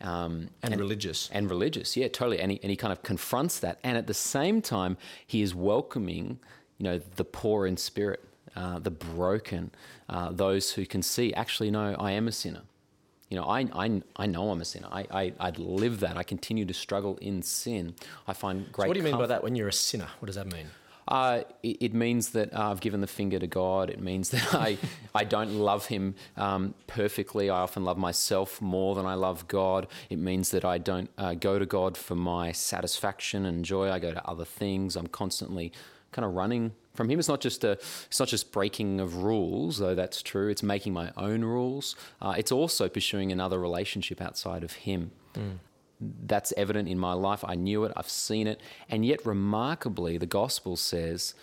Um, 0.00 0.50
and, 0.62 0.74
and, 0.74 0.78
religious. 0.78 1.30
And 1.32 1.48
religious, 1.48 1.96
yeah, 1.96 2.08
totally. 2.08 2.38
And 2.38 2.52
he, 2.52 2.60
and 2.62 2.70
he 2.70 2.76
kind 2.76 2.92
of 2.92 3.02
confronts 3.02 3.60
that. 3.60 3.78
And 3.82 3.96
at 3.96 4.06
the 4.06 4.14
same 4.14 4.60
time, 4.60 4.98
he 5.26 5.40
is 5.40 5.54
welcoming, 5.54 6.38
you 6.78 6.84
know, 6.84 7.00
the 7.16 7.24
poor 7.24 7.66
in 7.66 7.76
spirit, 7.76 8.24
uh, 8.56 8.78
the 8.78 8.90
broken, 8.90 9.70
uh, 10.08 10.30
those 10.30 10.72
who 10.72 10.86
can 10.86 11.02
see, 11.02 11.32
actually, 11.34 11.70
no, 11.70 11.94
I 11.98 12.12
am 12.12 12.28
a 12.28 12.32
sinner. 12.32 12.62
You 13.30 13.38
know, 13.38 13.44
I, 13.46 13.60
I, 13.74 14.02
I 14.16 14.26
know 14.26 14.50
I'm 14.50 14.60
a 14.60 14.64
sinner. 14.64 14.88
I, 14.92 15.06
I, 15.10 15.32
I 15.40 15.50
live 15.50 16.00
that. 16.00 16.16
I 16.16 16.22
continue 16.22 16.64
to 16.66 16.74
struggle 16.74 17.16
in 17.20 17.42
sin. 17.42 17.94
I 18.28 18.32
find 18.32 18.70
great. 18.70 18.84
So 18.84 18.88
what 18.88 18.94
do 18.94 19.00
you 19.00 19.04
mean 19.04 19.12
comfort. 19.12 19.24
by 19.24 19.34
that 19.34 19.42
when 19.42 19.56
you're 19.56 19.68
a 19.68 19.72
sinner? 19.72 20.08
What 20.20 20.26
does 20.26 20.36
that 20.36 20.52
mean? 20.52 20.66
Uh, 21.06 21.42
it, 21.62 21.76
it, 21.80 21.94
means 21.94 22.30
that 22.30 22.54
uh, 22.54 22.70
I've 22.70 22.80
given 22.80 23.00
the 23.00 23.06
finger 23.06 23.38
to 23.38 23.46
God. 23.46 23.90
It 23.90 24.00
means 24.00 24.28
that 24.30 24.54
I, 24.54 24.78
I 25.14 25.24
don't 25.24 25.54
love 25.54 25.86
Him 25.86 26.14
um, 26.36 26.74
perfectly. 26.86 27.50
I 27.50 27.60
often 27.60 27.84
love 27.84 27.98
myself 27.98 28.62
more 28.62 28.94
than 28.94 29.04
I 29.04 29.14
love 29.14 29.46
God. 29.48 29.86
It 30.08 30.18
means 30.18 30.50
that 30.50 30.64
I 30.64 30.78
don't 30.78 31.10
uh, 31.18 31.34
go 31.34 31.58
to 31.58 31.66
God 31.66 31.96
for 31.96 32.14
my 32.14 32.52
satisfaction 32.52 33.44
and 33.44 33.64
joy. 33.64 33.90
I 33.90 33.98
go 33.98 34.12
to 34.12 34.26
other 34.26 34.44
things. 34.44 34.96
I'm 34.96 35.08
constantly 35.08 35.72
kind 36.14 36.24
of 36.24 36.32
running 36.32 36.72
from 36.94 37.10
him. 37.10 37.18
It's 37.18 37.28
not 37.28 37.40
just 37.40 37.64
a, 37.64 37.72
it's 37.72 38.20
not 38.20 38.28
just 38.28 38.52
breaking 38.52 39.00
of 39.00 39.16
rules, 39.16 39.78
though 39.78 39.94
that's 39.94 40.22
true. 40.22 40.48
It's 40.48 40.62
making 40.62 40.92
my 40.92 41.10
own 41.16 41.44
rules. 41.44 41.96
Uh, 42.22 42.34
it's 42.38 42.52
also 42.52 42.88
pursuing 42.88 43.32
another 43.32 43.58
relationship 43.58 44.22
outside 44.22 44.62
of 44.64 44.72
him. 44.72 45.10
Mm. 45.34 45.58
That's 46.26 46.52
evident 46.56 46.88
in 46.88 46.98
my 46.98 47.12
life. 47.12 47.44
I 47.44 47.56
knew 47.56 47.84
it. 47.84 47.92
I've 47.96 48.08
seen 48.08 48.46
it, 48.46 48.60
and 48.88 49.04
yet 49.04 49.26
remarkably, 49.26 50.16
the 50.16 50.26
gospel 50.26 50.76
says 50.76 51.34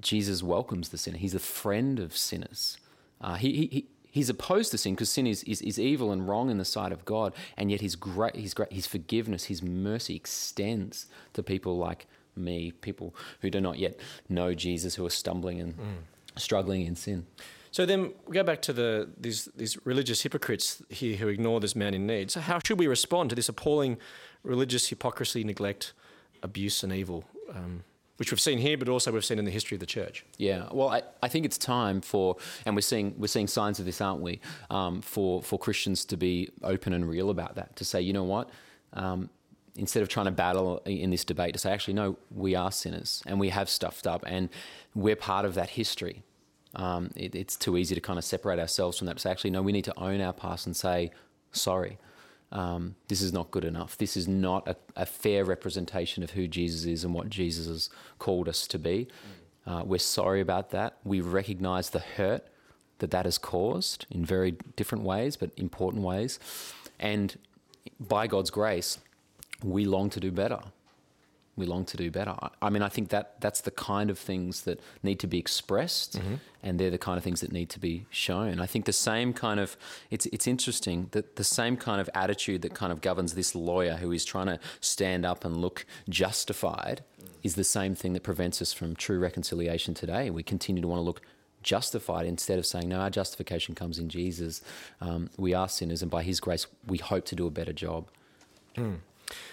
Jesus 0.00 0.42
welcomes 0.42 0.88
the 0.88 0.98
sinner. 0.98 1.18
He's 1.18 1.34
a 1.34 1.40
friend 1.40 1.98
of 1.98 2.16
sinners. 2.16 2.78
Uh, 3.20 3.34
he, 3.34 3.68
he, 3.70 3.86
he's 4.10 4.28
opposed 4.28 4.70
to 4.72 4.78
sin 4.78 4.94
because 4.94 5.10
sin 5.10 5.26
is, 5.26 5.42
is, 5.44 5.62
is 5.62 5.78
evil 5.78 6.12
and 6.12 6.28
wrong 6.28 6.50
in 6.50 6.58
the 6.58 6.64
sight 6.64 6.92
of 6.92 7.04
God, 7.04 7.34
and 7.56 7.70
yet 7.70 7.80
his 7.80 7.96
great, 7.96 8.36
his 8.36 8.54
great, 8.54 8.72
his 8.72 8.86
forgiveness, 8.86 9.44
his 9.44 9.62
mercy 9.62 10.14
extends 10.14 11.06
to 11.32 11.42
people 11.42 11.78
like 11.78 12.06
me, 12.36 12.72
people 12.72 13.14
who 13.40 13.50
do 13.50 13.60
not 13.60 13.78
yet 13.78 13.98
know 14.28 14.54
Jesus, 14.54 14.94
who 14.94 15.06
are 15.06 15.10
stumbling 15.10 15.60
and 15.60 15.76
mm. 15.76 15.96
struggling 16.36 16.86
in 16.86 16.96
sin. 16.96 17.26
So 17.70 17.86
then 17.86 18.12
we 18.26 18.34
go 18.34 18.42
back 18.42 18.60
to 18.62 18.72
the 18.72 19.08
these 19.18 19.48
these 19.56 19.78
religious 19.86 20.22
hypocrites 20.22 20.82
here 20.90 21.16
who 21.16 21.28
ignore 21.28 21.58
this 21.60 21.74
man 21.74 21.94
in 21.94 22.06
need. 22.06 22.30
So 22.30 22.40
how 22.40 22.58
should 22.64 22.78
we 22.78 22.86
respond 22.86 23.30
to 23.30 23.36
this 23.36 23.48
appalling 23.48 23.98
religious 24.42 24.88
hypocrisy, 24.88 25.42
neglect, 25.42 25.94
abuse, 26.42 26.82
and 26.82 26.92
evil? 26.92 27.24
Um, 27.50 27.84
which 28.18 28.30
we've 28.30 28.40
seen 28.40 28.58
here, 28.58 28.76
but 28.78 28.88
also 28.88 29.10
we've 29.10 29.24
seen 29.24 29.38
in 29.38 29.44
the 29.44 29.50
history 29.50 29.74
of 29.74 29.80
the 29.80 29.86
church. 29.86 30.24
Yeah, 30.36 30.68
well, 30.70 30.90
I, 30.90 31.02
I 31.22 31.28
think 31.28 31.44
it's 31.44 31.58
time 31.58 32.00
for, 32.00 32.36
and 32.64 32.76
we're 32.76 32.82
seeing 32.82 33.14
we're 33.18 33.26
seeing 33.26 33.48
signs 33.48 33.80
of 33.80 33.86
this, 33.86 34.00
aren't 34.00 34.20
we? 34.20 34.40
Um, 34.70 35.00
for 35.00 35.42
for 35.42 35.58
Christians 35.58 36.04
to 36.04 36.16
be 36.16 36.50
open 36.62 36.92
and 36.92 37.08
real 37.08 37.30
about 37.30 37.56
that, 37.56 37.74
to 37.76 37.84
say, 37.84 38.00
you 38.00 38.12
know 38.12 38.24
what, 38.24 38.50
um, 38.92 39.30
instead 39.76 40.02
of 40.02 40.08
trying 40.08 40.26
to 40.26 40.32
battle 40.32 40.82
in 40.84 41.10
this 41.10 41.24
debate 41.24 41.54
to 41.54 41.58
say, 41.58 41.72
actually, 41.72 41.94
no, 41.94 42.18
we 42.30 42.54
are 42.54 42.70
sinners 42.70 43.22
and 43.26 43.40
we 43.40 43.48
have 43.48 43.68
stuffed 43.68 44.06
up 44.06 44.22
and 44.26 44.48
we're 44.94 45.16
part 45.16 45.44
of 45.44 45.54
that 45.54 45.70
history. 45.70 46.22
Um, 46.74 47.10
it, 47.16 47.34
it's 47.34 47.56
too 47.56 47.76
easy 47.76 47.94
to 47.94 48.00
kind 48.00 48.18
of 48.18 48.24
separate 48.24 48.58
ourselves 48.58 48.98
from 48.98 49.06
that. 49.06 49.16
To 49.16 49.20
say, 49.20 49.30
actually, 49.30 49.50
no, 49.50 49.62
we 49.62 49.72
need 49.72 49.84
to 49.84 49.98
own 49.98 50.20
our 50.20 50.32
past 50.32 50.66
and 50.66 50.76
say, 50.76 51.10
sorry, 51.52 51.98
um, 52.50 52.96
this 53.08 53.22
is 53.22 53.32
not 53.32 53.50
good 53.50 53.64
enough. 53.64 53.96
This 53.96 54.16
is 54.16 54.28
not 54.28 54.68
a, 54.68 54.76
a, 54.94 55.06
fair 55.06 55.44
representation 55.44 56.22
of 56.22 56.32
who 56.32 56.46
Jesus 56.46 56.84
is 56.84 57.02
and 57.02 57.14
what 57.14 57.30
Jesus 57.30 57.66
has 57.66 57.88
called 58.18 58.46
us 58.46 58.66
to 58.68 58.78
be. 58.78 59.08
Uh, 59.66 59.82
we're 59.86 59.98
sorry 59.98 60.42
about 60.42 60.70
that. 60.70 60.98
We 61.02 61.22
recognize 61.22 61.90
the 61.90 62.00
hurt 62.00 62.46
that 62.98 63.10
that 63.10 63.24
has 63.24 63.38
caused 63.38 64.06
in 64.10 64.24
very 64.24 64.52
different 64.76 65.02
ways, 65.04 65.36
but 65.36 65.50
important 65.56 66.02
ways. 66.02 66.38
And 67.00 67.38
by 67.98 68.26
God's 68.26 68.50
grace, 68.50 68.98
we 69.64 69.84
long 69.84 70.10
to 70.10 70.20
do 70.20 70.30
better. 70.30 70.60
We 71.54 71.66
long 71.66 71.84
to 71.84 71.98
do 71.98 72.10
better. 72.10 72.34
I 72.62 72.70
mean, 72.70 72.82
I 72.82 72.88
think 72.88 73.10
that 73.10 73.38
that's 73.40 73.60
the 73.60 73.70
kind 73.70 74.08
of 74.08 74.18
things 74.18 74.62
that 74.62 74.80
need 75.02 75.20
to 75.20 75.26
be 75.26 75.38
expressed, 75.38 76.18
mm-hmm. 76.18 76.36
and 76.62 76.80
they're 76.80 76.90
the 76.90 76.96
kind 76.96 77.18
of 77.18 77.24
things 77.24 77.42
that 77.42 77.52
need 77.52 77.68
to 77.70 77.78
be 77.78 78.06
shown. 78.08 78.58
I 78.58 78.64
think 78.64 78.86
the 78.86 78.92
same 78.92 79.34
kind 79.34 79.60
of 79.60 79.76
it's 80.10 80.24
it's 80.26 80.46
interesting 80.46 81.08
that 81.10 81.36
the 81.36 81.44
same 81.44 81.76
kind 81.76 82.00
of 82.00 82.08
attitude 82.14 82.62
that 82.62 82.72
kind 82.72 82.90
of 82.90 83.02
governs 83.02 83.34
this 83.34 83.54
lawyer 83.54 83.96
who 83.96 84.12
is 84.12 84.24
trying 84.24 84.46
to 84.46 84.58
stand 84.80 85.26
up 85.26 85.44
and 85.44 85.58
look 85.58 85.84
justified 86.08 87.04
is 87.42 87.54
the 87.54 87.64
same 87.64 87.94
thing 87.94 88.14
that 88.14 88.22
prevents 88.22 88.62
us 88.62 88.72
from 88.72 88.96
true 88.96 89.18
reconciliation 89.18 89.92
today. 89.92 90.30
We 90.30 90.42
continue 90.42 90.80
to 90.80 90.88
want 90.88 91.00
to 91.00 91.04
look 91.04 91.20
justified 91.62 92.26
instead 92.26 92.58
of 92.58 92.66
saying, 92.66 92.88
no, 92.88 93.00
our 93.00 93.10
justification 93.10 93.74
comes 93.74 93.98
in 93.98 94.08
Jesus. 94.08 94.62
Um, 95.00 95.30
we 95.36 95.54
are 95.54 95.68
sinners, 95.68 96.02
and 96.02 96.10
by 96.10 96.22
His 96.22 96.40
grace, 96.40 96.66
we 96.86 96.98
hope 96.98 97.24
to 97.26 97.36
do 97.36 97.46
a 97.46 97.50
better 97.50 97.72
job. 97.72 98.08
Mm. 98.76 98.98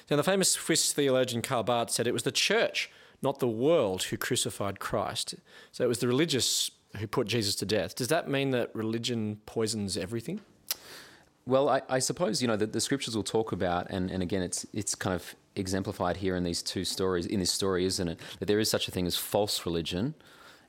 Now, 0.10 0.18
the 0.18 0.24
famous 0.24 0.52
Swiss 0.52 0.94
theologian 0.94 1.42
Karl 1.42 1.64
Barth 1.64 1.92
said 1.92 2.08
it 2.08 2.14
was 2.14 2.24
the 2.24 2.32
church, 2.32 2.90
not 3.22 3.40
the 3.40 3.48
world, 3.48 4.04
who 4.04 4.18
crucified 4.18 4.80
Christ. 4.80 5.36
So 5.72 5.84
it 5.84 5.88
was 5.88 6.00
the 6.00 6.08
religious 6.08 6.72
who 6.98 7.08
put 7.08 7.28
Jesus 7.28 7.56
to 7.56 7.66
death. 7.66 7.96
Does 7.96 8.08
that 8.08 8.28
mean 8.28 8.52
that 8.52 8.74
religion 8.74 9.40
poisons 9.46 9.98
everything? 9.98 10.42
Well, 11.46 11.70
I, 11.70 11.82
I 11.90 12.00
suppose 12.00 12.42
you 12.42 12.48
know 12.48 12.58
that 12.58 12.74
the 12.74 12.82
scriptures 12.82 13.16
will 13.16 13.24
talk 13.24 13.52
about, 13.52 13.88
and, 13.90 14.12
and 14.12 14.22
again, 14.22 14.42
it's 14.42 14.66
it's 14.74 14.94
kind 14.96 15.16
of 15.16 15.36
exemplified 15.56 16.18
here 16.18 16.36
in 16.36 16.44
these 16.44 16.62
two 16.62 16.86
stories. 16.86 17.26
In 17.26 17.40
this 17.40 17.52
story, 17.52 17.86
isn't 17.86 18.08
it, 18.08 18.20
that 18.40 18.46
there 18.46 18.60
is 18.60 18.70
such 18.70 18.88
a 18.88 18.92
thing 18.92 19.08
as 19.08 19.18
false 19.18 19.66
religion 19.66 20.14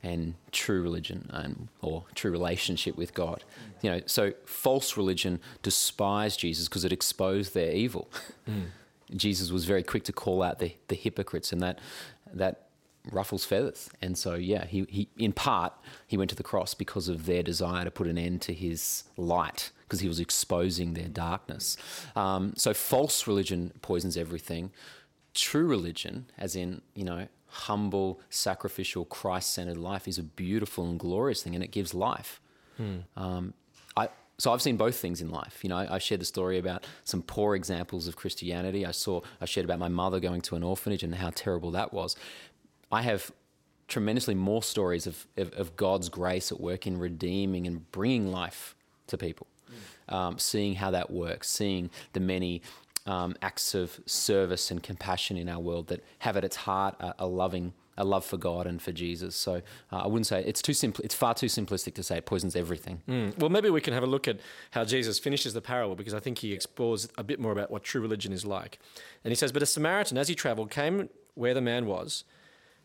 and 0.03 0.35
true 0.53 0.81
religion, 0.81 1.29
and 1.33 1.68
or 1.83 2.05
true 2.14 2.31
relationship 2.31 2.96
with 2.96 3.12
God. 3.12 3.44
You 3.83 3.90
know, 3.90 4.01
so 4.07 4.33
false 4.46 4.96
religion 4.96 5.40
despised 5.62 6.40
Jesus 6.40 6.68
because 6.68 6.85
it 6.85 6.92
exposed 6.92 7.53
their 7.53 7.73
evil. 7.73 8.09
Mm. 8.49 8.68
Jesus 9.16 9.51
was 9.51 9.64
very 9.64 9.83
quick 9.83 10.05
to 10.05 10.12
call 10.12 10.42
out 10.42 10.59
the, 10.59 10.75
the 10.88 10.94
hypocrites, 10.94 11.53
and 11.53 11.61
that 11.62 11.79
that 12.33 12.66
ruffles 13.11 13.44
feathers. 13.44 13.88
And 14.03 14.16
so, 14.18 14.35
yeah, 14.35 14.66
he, 14.66 14.87
he 14.88 15.09
in 15.16 15.33
part 15.33 15.73
he 16.07 16.16
went 16.16 16.31
to 16.31 16.37
the 16.37 16.42
cross 16.42 16.75
because 16.75 17.09
of 17.09 17.27
their 17.27 17.42
desire 17.42 17.85
to 17.85 17.90
put 17.90 18.07
an 18.07 18.18
end 18.18 18.42
to 18.42 18.53
his 18.53 19.05
light, 19.16 19.70
because 19.83 20.01
he 20.01 20.09
was 20.09 20.20
exposing 20.20 20.94
their 20.94 21.09
darkness. 21.09 21.77
Um, 22.14 22.53
so, 22.57 22.75
false 22.75 23.27
religion 23.27 23.73
poisons 23.83 24.16
everything. 24.16 24.70
True 25.33 25.66
religion, 25.66 26.27
as 26.37 26.57
in 26.57 26.83
you 26.94 27.05
know 27.05 27.29
humble, 27.46 28.20
sacrificial, 28.31 29.05
Christ-centered 29.05 29.77
life, 29.77 30.07
is 30.07 30.18
a 30.18 30.23
beautiful 30.23 30.88
and 30.88 31.01
glorious 31.01 31.42
thing, 31.42 31.55
and 31.55 31.64
it 31.64 31.73
gives 31.73 31.94
life. 31.94 32.40
Hmm. 32.77 32.99
Um, 33.16 33.55
I, 33.96 34.09
so 34.40 34.53
I've 34.53 34.62
seen 34.62 34.76
both 34.76 34.96
things 34.96 35.20
in 35.20 35.31
life. 35.31 35.62
You 35.62 35.68
know, 35.68 35.76
I, 35.76 35.98
shared 35.98 36.20
the 36.20 36.24
story 36.24 36.59
about 36.59 36.87
some 37.05 37.22
poor 37.22 37.55
examples 37.55 38.09
of 38.09 38.16
Christianity. 38.16 38.87
I 38.87 38.90
saw, 38.90 39.20
I 39.40 39.44
shared 39.44 39.64
about 39.64 39.79
my 39.79 39.88
mother 39.88 40.18
going 40.18 40.40
to 40.42 40.57
an 40.57 40.62
orphanage 40.62 41.03
and 41.03 41.14
how 41.14 41.31
terrible 41.35 41.70
that 41.72 41.92
was. 41.92 42.16
I 42.90 43.03
have 43.03 43.31
tremendously 43.87 44.35
more 44.35 44.62
stories 44.62 45.07
of, 45.07 45.26
of, 45.37 45.53
of 45.53 45.76
God's 45.76 46.09
grace 46.09 46.50
at 46.50 46.61
work 46.61 46.87
in 46.87 46.98
redeeming 46.98 47.66
and 47.66 47.90
bringing 47.92 48.33
life 48.33 48.74
to 49.09 49.18
people. 49.18 49.46
Mm. 50.09 50.14
Um, 50.14 50.38
seeing 50.38 50.74
how 50.76 50.90
that 50.92 51.11
works, 51.11 51.48
seeing 51.50 51.90
the 52.14 52.20
many 52.20 52.62
um, 53.07 53.37
acts 53.42 53.74
of 53.74 54.00
service 54.07 54.70
and 54.70 54.83
compassion 54.83 55.37
in 55.37 55.48
our 55.48 55.61
world 55.61 55.88
that 55.88 56.03
have 56.20 56.37
at 56.37 56.44
its 56.44 56.57
heart 56.57 56.96
a, 57.00 57.14
a 57.20 57.26
loving 57.26 57.72
a 58.00 58.04
love 58.04 58.24
for 58.24 58.36
God 58.36 58.66
and 58.66 58.80
for 58.80 58.92
Jesus. 58.92 59.36
So 59.36 59.62
uh, 59.92 59.96
I 60.04 60.06
wouldn't 60.06 60.26
say 60.26 60.42
it's 60.44 60.62
too 60.62 60.72
simple. 60.72 61.04
It's 61.04 61.14
far 61.14 61.34
too 61.34 61.46
simplistic 61.46 61.94
to 61.94 62.02
say 62.02 62.16
it 62.16 62.26
poisons 62.26 62.56
everything. 62.56 63.02
Mm. 63.08 63.38
Well, 63.38 63.50
maybe 63.50 63.70
we 63.70 63.80
can 63.80 63.94
have 63.94 64.02
a 64.02 64.06
look 64.06 64.26
at 64.26 64.40
how 64.72 64.84
Jesus 64.84 65.18
finishes 65.18 65.52
the 65.52 65.60
parable 65.60 65.94
because 65.94 66.14
I 66.14 66.20
think 66.20 66.38
he 66.38 66.52
explores 66.52 67.08
a 67.18 67.22
bit 67.22 67.38
more 67.38 67.52
about 67.52 67.70
what 67.70 67.84
true 67.84 68.00
religion 68.00 68.32
is 68.32 68.44
like. 68.44 68.78
And 69.22 69.30
he 69.30 69.36
says, 69.36 69.52
"But 69.52 69.62
a 69.62 69.66
Samaritan, 69.66 70.18
as 70.18 70.28
he 70.28 70.34
travelled, 70.34 70.70
came 70.70 71.10
where 71.34 71.54
the 71.54 71.60
man 71.60 71.86
was, 71.86 72.24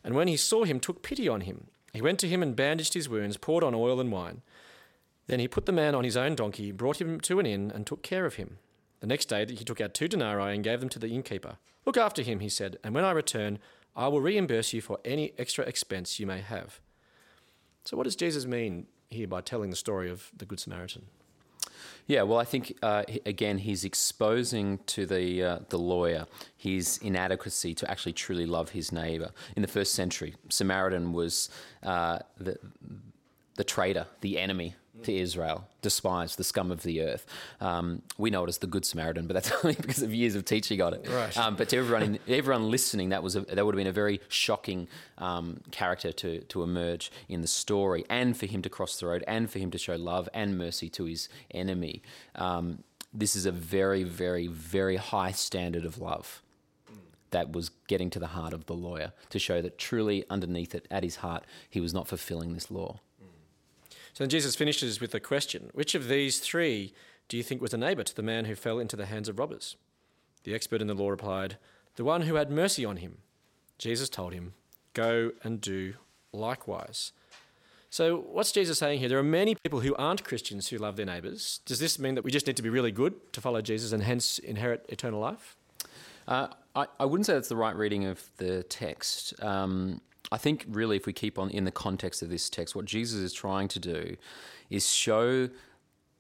and 0.03 0.13
when 0.13 0.27
he 0.27 0.37
saw 0.37 0.63
him, 0.65 0.79
took 0.79 1.01
pity 1.01 1.27
on 1.27 1.41
him. 1.41 1.67
He 1.93 2.01
went 2.01 2.19
to 2.19 2.27
him 2.27 2.43
and 2.43 2.55
bandaged 2.55 2.93
his 2.93 3.09
wounds, 3.09 3.37
poured 3.37 3.63
on 3.63 3.73
oil 3.73 3.99
and 3.99 4.11
wine. 4.11 4.41
Then 5.27 5.39
he 5.39 5.47
put 5.47 5.65
the 5.65 5.71
man 5.71 5.95
on 5.95 6.03
his 6.03 6.17
own 6.17 6.35
donkey, 6.35 6.71
brought 6.71 7.01
him 7.01 7.19
to 7.21 7.39
an 7.39 7.45
inn, 7.45 7.71
and 7.73 7.87
took 7.87 8.03
care 8.03 8.25
of 8.25 8.35
him." 8.35 8.57
The 8.99 9.07
next 9.07 9.25
day 9.27 9.45
he 9.45 9.63
took 9.63 9.79
out 9.79 9.93
two 9.93 10.07
denarii 10.07 10.53
and 10.53 10.63
gave 10.63 10.79
them 10.79 10.89
to 10.89 10.99
the 10.99 11.09
innkeeper. 11.09 11.57
Look 11.85 11.97
after 11.97 12.23
him, 12.23 12.39
he 12.39 12.49
said, 12.49 12.77
and 12.83 12.95
when 12.95 13.05
I 13.05 13.11
return, 13.11 13.59
I 13.95 14.07
will 14.07 14.21
reimburse 14.21 14.73
you 14.73 14.81
for 14.81 14.99
any 15.05 15.33
extra 15.37 15.65
expense 15.65 16.19
you 16.19 16.27
may 16.27 16.41
have. 16.41 16.79
So, 17.85 17.95
what 17.95 18.03
does 18.03 18.15
Jesus 18.15 18.45
mean 18.45 18.87
here 19.09 19.27
by 19.27 19.41
telling 19.41 19.69
the 19.69 19.75
story 19.75 20.09
of 20.09 20.31
the 20.35 20.45
Good 20.45 20.59
Samaritan? 20.59 21.03
Yeah, 22.07 22.21
well, 22.21 22.37
I 22.37 22.43
think 22.43 22.77
uh, 22.83 23.03
again 23.25 23.57
he's 23.57 23.83
exposing 23.83 24.79
to 24.87 25.05
the 25.05 25.43
uh, 25.43 25.59
the 25.69 25.79
lawyer 25.79 26.27
his 26.55 26.97
inadequacy 26.99 27.73
to 27.75 27.89
actually 27.89 28.13
truly 28.13 28.45
love 28.45 28.69
his 28.69 28.91
neighbor. 28.91 29.31
In 29.55 29.61
the 29.61 29.67
first 29.67 29.93
century, 29.93 30.35
Samaritan 30.49 31.13
was 31.13 31.49
uh, 31.83 32.19
the 32.37 32.57
the 33.55 33.63
traitor, 33.63 34.07
the 34.21 34.37
enemy 34.37 34.75
to 35.03 35.15
Israel, 35.15 35.67
despised, 35.81 36.37
the 36.37 36.43
scum 36.43 36.71
of 36.71 36.83
the 36.83 37.01
earth. 37.01 37.25
Um, 37.61 38.01
we 38.17 38.29
know 38.29 38.43
it 38.43 38.49
as 38.49 38.57
the 38.59 38.67
Good 38.67 38.85
Samaritan, 38.85 39.27
but 39.27 39.33
that's 39.33 39.51
only 39.63 39.75
because 39.75 40.01
of 40.01 40.13
years 40.13 40.35
of 40.35 40.45
teaching 40.45 40.81
on 40.81 40.93
it. 40.93 41.07
Right. 41.09 41.37
Um, 41.37 41.55
but 41.55 41.69
to 41.69 41.77
everyone, 41.77 42.03
in, 42.03 42.19
everyone 42.27 42.71
listening, 42.71 43.09
that 43.09 43.23
was 43.23 43.35
a, 43.35 43.41
that 43.41 43.65
would 43.65 43.75
have 43.75 43.77
been 43.79 43.87
a 43.87 43.91
very 43.91 44.21
shocking 44.27 44.87
um, 45.17 45.61
character 45.71 46.11
to 46.11 46.41
to 46.41 46.63
emerge 46.63 47.11
in 47.29 47.41
the 47.41 47.47
story, 47.47 48.05
and 48.09 48.35
for 48.37 48.45
him 48.45 48.61
to 48.61 48.69
cross 48.69 48.99
the 48.99 49.07
road, 49.07 49.23
and 49.27 49.49
for 49.49 49.59
him 49.59 49.71
to 49.71 49.77
show 49.77 49.95
love 49.95 50.27
and 50.33 50.57
mercy 50.57 50.89
to 50.89 51.05
his 51.05 51.29
enemy. 51.51 52.01
Um, 52.35 52.83
this 53.13 53.35
is 53.35 53.45
a 53.45 53.51
very, 53.51 54.03
very, 54.03 54.47
very 54.47 54.97
high 54.97 55.31
standard 55.31 55.85
of 55.85 55.99
love 55.99 56.41
that 57.31 57.51
was 57.51 57.69
getting 57.87 58.09
to 58.09 58.19
the 58.19 58.27
heart 58.27 58.53
of 58.53 58.65
the 58.65 58.73
lawyer 58.73 59.11
to 59.29 59.39
show 59.39 59.61
that 59.61 59.77
truly 59.77 60.25
underneath 60.29 60.75
it, 60.75 60.87
at 60.91 61.03
his 61.03 61.17
heart, 61.17 61.43
he 61.69 61.81
was 61.81 61.93
not 61.93 62.07
fulfilling 62.07 62.53
this 62.53 62.71
law. 62.71 62.99
So 64.15 64.23
then 64.23 64.29
Jesus 64.29 64.55
finishes 64.55 65.01
with 65.01 65.13
a 65.13 65.19
question 65.19 65.69
Which 65.73 65.93
of 65.93 66.07
these 66.07 66.39
three 66.39 66.93
do 67.27 67.35
you 67.37 67.43
think 67.43 67.61
was 67.61 67.73
a 67.73 67.77
neighbor 67.77 68.03
to 68.03 68.15
the 68.15 68.23
man 68.23 68.45
who 68.45 68.55
fell 68.55 68.79
into 68.79 68.95
the 68.95 69.07
hands 69.07 69.27
of 69.27 69.37
robbers? 69.37 69.75
The 70.43 70.55
expert 70.55 70.81
in 70.81 70.87
the 70.87 70.93
law 70.93 71.09
replied, 71.09 71.57
The 71.97 72.05
one 72.05 72.21
who 72.21 72.35
had 72.35 72.49
mercy 72.49 72.85
on 72.85 72.97
him. 72.97 73.17
Jesus 73.77 74.07
told 74.07 74.33
him, 74.33 74.53
Go 74.93 75.31
and 75.43 75.59
do 75.59 75.95
likewise. 76.31 77.11
So, 77.89 78.17
what's 78.17 78.53
Jesus 78.53 78.79
saying 78.79 78.99
here? 78.99 79.09
There 79.09 79.19
are 79.19 79.23
many 79.23 79.55
people 79.63 79.81
who 79.81 79.93
aren't 79.95 80.23
Christians 80.23 80.69
who 80.69 80.77
love 80.77 80.95
their 80.95 81.05
neighbors. 81.05 81.59
Does 81.65 81.79
this 81.79 81.99
mean 81.99 82.15
that 82.15 82.23
we 82.23 82.31
just 82.31 82.47
need 82.47 82.55
to 82.57 82.63
be 82.63 82.69
really 82.69 82.91
good 82.91 83.33
to 83.33 83.41
follow 83.41 83.61
Jesus 83.61 83.91
and 83.91 84.03
hence 84.03 84.39
inherit 84.39 84.85
eternal 84.87 85.19
life? 85.19 85.57
Uh, 86.25 86.47
I, 86.73 86.87
I 87.01 87.05
wouldn't 87.05 87.25
say 87.25 87.33
that's 87.33 87.49
the 87.49 87.55
right 87.57 87.75
reading 87.75 88.05
of 88.05 88.23
the 88.37 88.63
text. 88.63 89.33
Um, 89.43 89.99
I 90.31 90.37
think 90.37 90.65
really, 90.67 90.97
if 90.97 91.05
we 91.05 91.13
keep 91.13 91.37
on 91.37 91.49
in 91.49 91.65
the 91.65 91.71
context 91.71 92.21
of 92.21 92.29
this 92.29 92.49
text, 92.49 92.75
what 92.75 92.85
Jesus 92.85 93.19
is 93.19 93.33
trying 93.33 93.67
to 93.69 93.79
do 93.79 94.17
is 94.69 94.91
show 94.91 95.49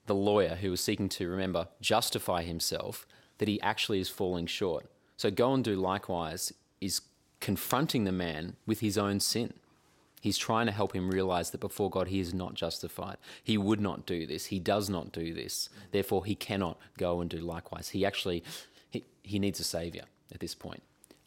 the 0.05 0.15
lawyer 0.15 0.55
who 0.55 0.71
was 0.71 0.81
seeking 0.81 1.09
to 1.09 1.27
remember 1.27 1.67
justify 1.81 2.43
himself 2.43 3.07
that 3.39 3.47
he 3.47 3.59
actually 3.61 3.99
is 3.99 4.09
falling 4.09 4.45
short. 4.45 4.85
So 5.17 5.31
go 5.31 5.53
and 5.53 5.63
do 5.63 5.75
likewise 5.75 6.53
is 6.79 7.01
confronting 7.39 8.03
the 8.03 8.11
man 8.11 8.55
with 8.65 8.79
his 8.79 8.97
own 8.97 9.19
sin. 9.19 9.53
He's 10.21 10.37
trying 10.37 10.65
to 10.65 10.71
help 10.71 10.93
him 10.93 11.09
realize 11.11 11.51
that 11.51 11.59
before 11.59 11.89
God 11.89 12.07
he 12.07 12.19
is 12.19 12.33
not 12.33 12.55
justified. 12.55 13.17
He 13.43 13.57
would 13.57 13.79
not 13.79 14.05
do 14.05 14.25
this. 14.25 14.47
He 14.47 14.59
does 14.59 14.89
not 14.89 15.11
do 15.11 15.33
this. 15.33 15.69
Therefore, 15.91 16.25
he 16.25 16.33
cannot 16.33 16.79
go 16.97 17.21
and 17.21 17.29
do 17.29 17.37
likewise. 17.37 17.89
He 17.89 18.05
actually 18.05 18.43
he, 18.89 19.03
he 19.21 19.37
needs 19.37 19.59
a 19.59 19.63
savior 19.63 20.05
at 20.33 20.39
this 20.39 20.55
point. 20.55 20.81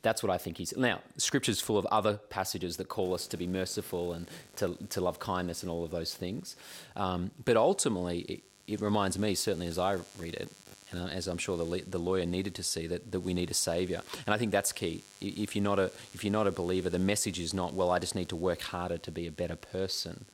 That's 0.08 0.22
what 0.22 0.30
I 0.30 0.38
think 0.38 0.56
he's. 0.56 0.74
Now, 0.74 1.00
Scripture's 1.18 1.60
full 1.60 1.76
of 1.76 1.84
other 1.98 2.14
passages 2.30 2.78
that 2.78 2.88
call 2.88 3.12
us 3.12 3.26
to 3.26 3.36
be 3.36 3.46
merciful 3.46 4.14
and 4.14 4.26
to, 4.56 4.74
to 4.88 5.02
love 5.02 5.18
kindness 5.18 5.62
and 5.62 5.70
all 5.70 5.84
of 5.84 5.90
those 5.90 6.14
things. 6.14 6.56
Um, 6.96 7.30
but 7.44 7.58
ultimately, 7.58 8.20
it, 8.20 8.42
it 8.66 8.80
reminds 8.80 9.18
me, 9.18 9.34
certainly 9.34 9.66
as 9.66 9.78
I 9.78 9.98
read 10.18 10.32
it, 10.32 10.50
and 10.90 11.10
as 11.10 11.28
I'm 11.28 11.36
sure 11.36 11.58
the, 11.58 11.82
the 11.86 11.98
lawyer 11.98 12.24
needed 12.24 12.54
to 12.54 12.62
see, 12.62 12.86
that, 12.86 13.12
that 13.12 13.20
we 13.20 13.34
need 13.34 13.50
a 13.50 13.54
savior. 13.54 14.00
And 14.26 14.32
I 14.32 14.38
think 14.38 14.50
that's 14.50 14.72
key. 14.72 15.02
If 15.20 15.54
you're, 15.54 15.62
not 15.62 15.78
a, 15.78 15.90
if 16.14 16.24
you're 16.24 16.32
not 16.32 16.46
a 16.46 16.52
believer, 16.52 16.88
the 16.88 16.98
message 16.98 17.38
is 17.38 17.52
not, 17.52 17.74
well, 17.74 17.90
I 17.90 17.98
just 17.98 18.14
need 18.14 18.30
to 18.30 18.36
work 18.36 18.62
harder 18.62 18.96
to 18.96 19.10
be 19.10 19.26
a 19.26 19.30
better 19.30 19.56
person. 19.56 20.24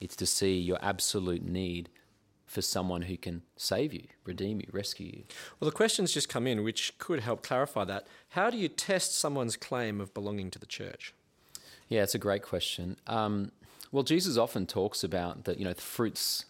It's 0.00 0.16
to 0.16 0.24
see 0.24 0.58
your 0.58 0.78
absolute 0.80 1.44
need 1.44 1.90
for 2.46 2.62
someone 2.62 3.02
who 3.02 3.16
can 3.16 3.42
save 3.56 3.92
you, 3.92 4.04
redeem 4.24 4.60
you, 4.60 4.68
rescue 4.72 5.06
you. 5.06 5.24
Well, 5.58 5.70
the 5.70 5.76
questions 5.76 6.12
just 6.12 6.28
come 6.28 6.46
in 6.46 6.62
which 6.62 6.96
could 6.98 7.20
help 7.20 7.42
clarify 7.42 7.84
that. 7.84 8.06
How 8.30 8.50
do 8.50 8.56
you 8.56 8.68
test 8.68 9.18
someone's 9.18 9.56
claim 9.56 10.00
of 10.00 10.12
belonging 10.14 10.50
to 10.52 10.58
the 10.58 10.66
church? 10.66 11.14
Yeah, 11.88 12.02
it's 12.02 12.14
a 12.14 12.18
great 12.18 12.42
question. 12.42 12.96
Um, 13.06 13.52
well, 13.92 14.02
Jesus 14.02 14.36
often 14.36 14.66
talks 14.66 15.04
about 15.04 15.44
the 15.44 15.56
you 15.58 15.64
know 15.64 15.72
the 15.72 15.80
fruits 15.80 16.46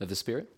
of 0.00 0.08
the 0.08 0.16
spirit, 0.16 0.54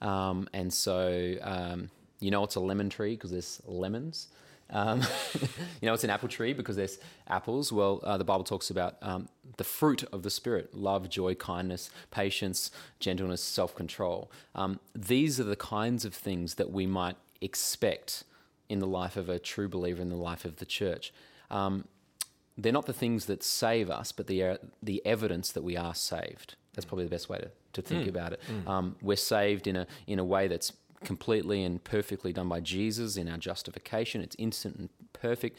um, 0.00 0.48
and 0.52 0.72
so 0.72 1.34
um, 1.40 1.90
you 2.20 2.30
know 2.30 2.44
it's 2.44 2.56
a 2.56 2.60
lemon 2.60 2.90
tree 2.90 3.14
because 3.14 3.30
there's 3.30 3.62
lemons. 3.64 4.28
Um, 4.70 5.02
you 5.80 5.86
know 5.86 5.94
it's 5.94 6.04
an 6.04 6.10
apple 6.10 6.28
tree 6.28 6.52
because 6.52 6.76
there's 6.76 6.98
apples. 7.28 7.72
Well, 7.72 8.00
uh, 8.02 8.16
the 8.16 8.24
Bible 8.24 8.44
talks 8.44 8.70
about 8.70 8.96
um, 9.02 9.28
the 9.56 9.64
fruit 9.64 10.02
of 10.12 10.22
the 10.22 10.30
spirit: 10.30 10.74
love, 10.74 11.08
joy, 11.08 11.34
kindness, 11.34 11.90
patience, 12.10 12.70
gentleness, 12.98 13.42
self-control. 13.42 14.30
Um, 14.54 14.80
these 14.94 15.38
are 15.38 15.44
the 15.44 15.56
kinds 15.56 16.04
of 16.04 16.14
things 16.14 16.54
that 16.54 16.70
we 16.70 16.86
might 16.86 17.16
expect 17.40 18.24
in 18.68 18.80
the 18.80 18.86
life 18.86 19.16
of 19.16 19.28
a 19.28 19.38
true 19.38 19.68
believer 19.68 20.02
in 20.02 20.08
the 20.08 20.16
life 20.16 20.44
of 20.44 20.56
the 20.56 20.66
church. 20.66 21.12
Um, 21.50 21.84
they're 22.58 22.72
not 22.72 22.86
the 22.86 22.92
things 22.92 23.26
that 23.26 23.42
save 23.42 23.90
us, 23.90 24.12
but 24.12 24.26
the 24.26 24.42
uh, 24.42 24.56
the 24.82 25.04
evidence 25.06 25.52
that 25.52 25.62
we 25.62 25.76
are 25.76 25.94
saved. 25.94 26.56
That's 26.74 26.84
probably 26.84 27.04
the 27.04 27.10
best 27.10 27.28
way 27.28 27.38
to, 27.38 27.50
to 27.74 27.82
think 27.82 28.06
about 28.08 28.32
it. 28.34 28.40
Um, 28.66 28.96
we're 29.00 29.16
saved 29.16 29.66
in 29.66 29.76
a 29.76 29.86
in 30.06 30.18
a 30.18 30.24
way 30.24 30.48
that's 30.48 30.72
completely 31.06 31.62
and 31.62 31.82
perfectly 31.82 32.32
done 32.32 32.48
by 32.48 32.60
Jesus 32.60 33.16
in 33.16 33.28
our 33.28 33.38
justification. 33.38 34.20
It's 34.20 34.36
instant 34.38 34.76
and 34.76 34.88
perfect. 35.12 35.58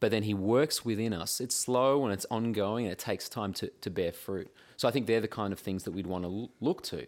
But 0.00 0.10
then 0.10 0.24
he 0.24 0.34
works 0.34 0.84
within 0.84 1.12
us. 1.12 1.40
It's 1.40 1.54
slow 1.54 2.04
and 2.04 2.12
it's 2.12 2.26
ongoing 2.30 2.84
and 2.84 2.92
it 2.92 2.98
takes 2.98 3.28
time 3.28 3.52
to, 3.54 3.68
to 3.68 3.90
bear 3.90 4.12
fruit. 4.12 4.52
So 4.76 4.88
I 4.88 4.90
think 4.90 5.06
they're 5.06 5.20
the 5.20 5.28
kind 5.28 5.52
of 5.52 5.60
things 5.60 5.84
that 5.84 5.92
we'd 5.92 6.06
want 6.06 6.24
to 6.24 6.50
look 6.60 6.82
to. 6.84 7.06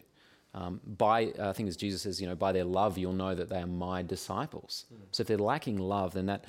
Um, 0.55 0.81
by, 0.87 1.33
uh, 1.39 1.51
I 1.51 1.53
think 1.53 1.69
as 1.69 1.77
Jesus 1.77 2.03
says, 2.03 2.21
you 2.21 2.29
know, 2.29 2.37
by 2.37 2.53
their 2.53 2.65
love 2.65 2.97
you'll 2.97 3.13
know 3.13 3.35
that 3.35 3.49
they 3.49 3.59
are 3.59 3.67
my 3.67 4.03
disciples. 4.03 4.87
So 5.11 5.23
if 5.23 5.27
they're 5.27 5.37
lacking 5.37 5.79
love, 5.79 6.15
then 6.15 6.27
that 6.27 6.45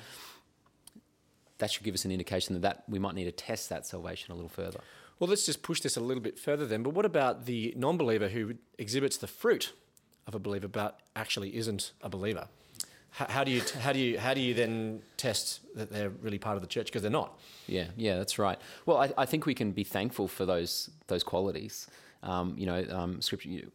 that 1.58 1.70
should 1.70 1.82
give 1.82 1.94
us 1.94 2.04
an 2.04 2.12
indication 2.12 2.54
that, 2.54 2.62
that 2.62 2.84
we 2.88 2.98
might 2.98 3.14
need 3.14 3.24
to 3.24 3.32
test 3.32 3.68
that 3.70 3.86
salvation 3.86 4.30
a 4.30 4.34
little 4.34 4.48
further. 4.48 4.80
Well, 5.18 5.28
let's 5.28 5.46
just 5.46 5.62
push 5.62 5.80
this 5.80 5.96
a 5.96 6.00
little 6.00 6.22
bit 6.22 6.38
further 6.38 6.66
then. 6.66 6.82
But 6.82 6.92
what 6.92 7.06
about 7.06 7.46
the 7.46 7.72
non 7.76 7.96
believer 7.96 8.28
who 8.28 8.54
exhibits 8.78 9.16
the 9.16 9.26
fruit 9.26 9.72
of 10.26 10.34
a 10.34 10.38
believer 10.38 10.68
but 10.68 11.00
actually 11.14 11.56
isn't 11.56 11.92
a 12.02 12.08
believer? 12.08 12.48
How, 13.10 13.26
how, 13.30 13.44
do, 13.44 13.50
you, 13.50 13.62
how, 13.80 13.92
do 13.92 13.98
you, 13.98 14.18
how 14.18 14.34
do 14.34 14.40
you 14.40 14.52
then 14.52 15.00
test 15.16 15.60
that 15.74 15.90
they're 15.90 16.10
really 16.10 16.38
part 16.38 16.56
of 16.56 16.62
the 16.62 16.68
church? 16.68 16.86
Because 16.86 17.00
they're 17.00 17.10
not. 17.10 17.38
Yeah, 17.66 17.86
yeah, 17.96 18.18
that's 18.18 18.38
right. 18.38 18.60
Well, 18.84 18.98
I, 18.98 19.12
I 19.16 19.24
think 19.24 19.46
we 19.46 19.54
can 19.54 19.72
be 19.72 19.84
thankful 19.84 20.28
for 20.28 20.44
those 20.44 20.90
those 21.06 21.24
qualities. 21.24 21.86
Um, 22.22 22.54
you 22.58 22.66
know, 22.66 22.84
um, 22.90 23.22
scripture. 23.22 23.48
You 23.48 23.70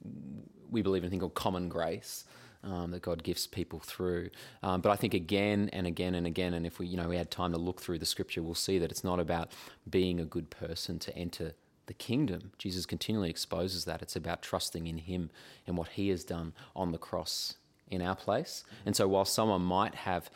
we 0.70 0.82
believe 0.82 1.04
in 1.04 1.08
a 1.08 1.10
thing 1.10 1.20
called 1.20 1.34
common 1.34 1.70
grace. 1.70 2.26
Um, 2.64 2.92
that 2.92 3.02
God 3.02 3.24
gifts 3.24 3.48
people 3.48 3.80
through, 3.80 4.30
um, 4.62 4.82
but 4.82 4.92
I 4.92 4.96
think 4.96 5.16
again 5.16 5.72
and 5.74 5.88
again 5.88 6.14
and 6.14 6.28
again, 6.28 6.54
and 6.54 6.64
if 6.64 6.78
we, 6.78 6.86
you 6.86 6.96
know, 6.96 7.08
we 7.08 7.18
had 7.18 7.32
time 7.32 7.54
to 7.54 7.58
look 7.58 7.82
through 7.82 7.98
the 7.98 8.06
scripture, 8.06 8.44
we'll 8.44 8.54
see 8.54 8.78
that 8.78 8.92
it's 8.92 9.04
not 9.04 9.20
about 9.20 9.52
being 9.90 10.20
a 10.20 10.26
good 10.26 10.52
person 10.52 11.00
to 11.00 11.18
enter 11.18 11.56
the 11.91 11.95
kingdom. 11.95 12.54
Jesus 12.58 12.86
continually 12.86 13.30
exposes 13.30 13.84
that 13.84 14.01
it's 14.01 14.15
about 14.15 14.41
trusting 14.41 14.88
in 14.88 14.99
Him 14.99 15.30
and 15.67 15.75
what 15.75 15.89
He 15.89 16.08
has 16.08 16.23
done 16.23 16.54
on 16.73 16.93
the 16.93 16.97
cross 16.97 17.56
in 17.89 18.01
our 18.01 18.15
place. 18.15 18.63
And 18.86 18.95
so, 18.95 19.10
while 19.10 19.25
someone 19.25 19.62
might 19.62 19.93
have 19.93 20.30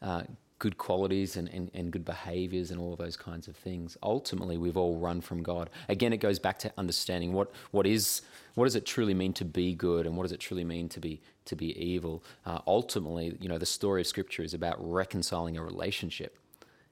uh, 0.00 0.22
good 0.58 0.78
qualities 0.78 1.36
and, 1.36 1.46
and, 1.50 1.70
and 1.74 1.90
good 1.90 2.06
behaviors 2.06 2.70
and 2.70 2.80
all 2.80 2.94
of 2.94 2.98
those 2.98 3.18
kinds 3.18 3.48
of 3.48 3.54
things. 3.54 3.98
Ultimately, 4.02 4.56
we've 4.56 4.78
all 4.78 4.96
run 4.96 5.20
from 5.20 5.42
God. 5.42 5.68
Again, 5.90 6.14
it 6.14 6.18
goes 6.18 6.38
back 6.38 6.58
to 6.60 6.72
understanding 6.78 7.34
what, 7.34 7.50
what 7.70 7.86
is 7.86 8.22
what 8.54 8.64
does 8.64 8.74
it 8.74 8.86
truly 8.86 9.12
mean 9.12 9.34
to 9.34 9.44
be 9.44 9.74
good 9.74 10.06
and 10.06 10.16
what 10.16 10.22
does 10.22 10.32
it 10.32 10.40
truly 10.40 10.64
mean 10.64 10.88
to 10.88 11.00
be 11.00 11.20
to 11.44 11.54
be 11.54 11.78
evil. 11.78 12.24
Uh, 12.46 12.60
ultimately, 12.66 13.36
you 13.42 13.48
know, 13.50 13.58
the 13.58 13.66
story 13.66 14.00
of 14.00 14.06
Scripture 14.06 14.42
is 14.42 14.54
about 14.54 14.76
reconciling 14.80 15.58
a 15.58 15.62
relationship. 15.62 16.38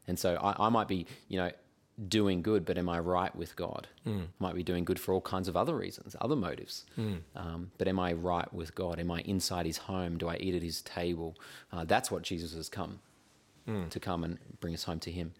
And 0.06 0.18
so 0.18 0.36
I, 0.36 0.66
I 0.66 0.68
might 0.68 0.88
be, 0.88 1.06
you 1.28 1.38
know, 1.38 1.50
doing 2.08 2.42
good, 2.42 2.64
but 2.64 2.78
am 2.78 2.88
I 2.88 2.98
right 2.98 3.34
with 3.34 3.56
God? 3.56 3.88
Mm. 4.06 4.26
Might 4.38 4.54
be 4.54 4.62
doing 4.62 4.84
good 4.84 4.98
for 4.98 5.12
all 5.12 5.20
kinds 5.20 5.48
of 5.48 5.56
other 5.56 5.76
reasons, 5.76 6.16
other 6.20 6.36
motives. 6.36 6.84
Mm. 6.98 7.18
Um, 7.36 7.70
but 7.78 7.88
am 7.88 7.98
I 7.98 8.12
right 8.12 8.52
with 8.52 8.74
God? 8.74 8.98
Am 8.98 9.10
I 9.10 9.20
inside 9.20 9.66
His 9.66 9.78
home? 9.78 10.18
Do 10.18 10.28
I 10.28 10.36
eat 10.36 10.54
at 10.54 10.62
His 10.62 10.82
table? 10.82 11.36
Uh, 11.72 11.84
that's 11.84 12.10
what 12.10 12.22
Jesus 12.22 12.54
has 12.54 12.68
come 12.68 13.00
mm. 13.68 13.88
to 13.88 14.00
come 14.00 14.24
and 14.24 14.38
bring 14.60 14.74
us 14.74 14.84
home 14.84 15.00
to 15.00 15.10
Him. 15.10 15.34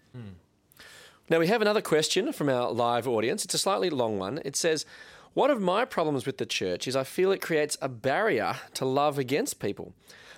Now 1.29 1.39
we 1.39 1.47
have 1.47 1.61
another 1.61 1.81
question 1.81 2.33
from 2.33 2.49
our 2.49 2.71
live 2.71 3.07
audience. 3.07 3.45
It's 3.45 3.53
a 3.53 3.57
slightly 3.57 3.89
long 3.89 4.19
one. 4.19 4.39
It 4.43 4.55
says, 4.55 4.85
"One 5.33 5.49
of 5.49 5.61
my 5.61 5.85
problems 5.85 6.25
with 6.25 6.37
the 6.37 6.45
church 6.45 6.87
is 6.87 6.95
I 6.95 7.03
feel 7.03 7.31
it 7.31 7.41
creates 7.41 7.77
a 7.81 7.89
barrier 7.89 8.55
to 8.73 8.85
love 8.85 9.17
against 9.17 9.59
people. 9.59 9.93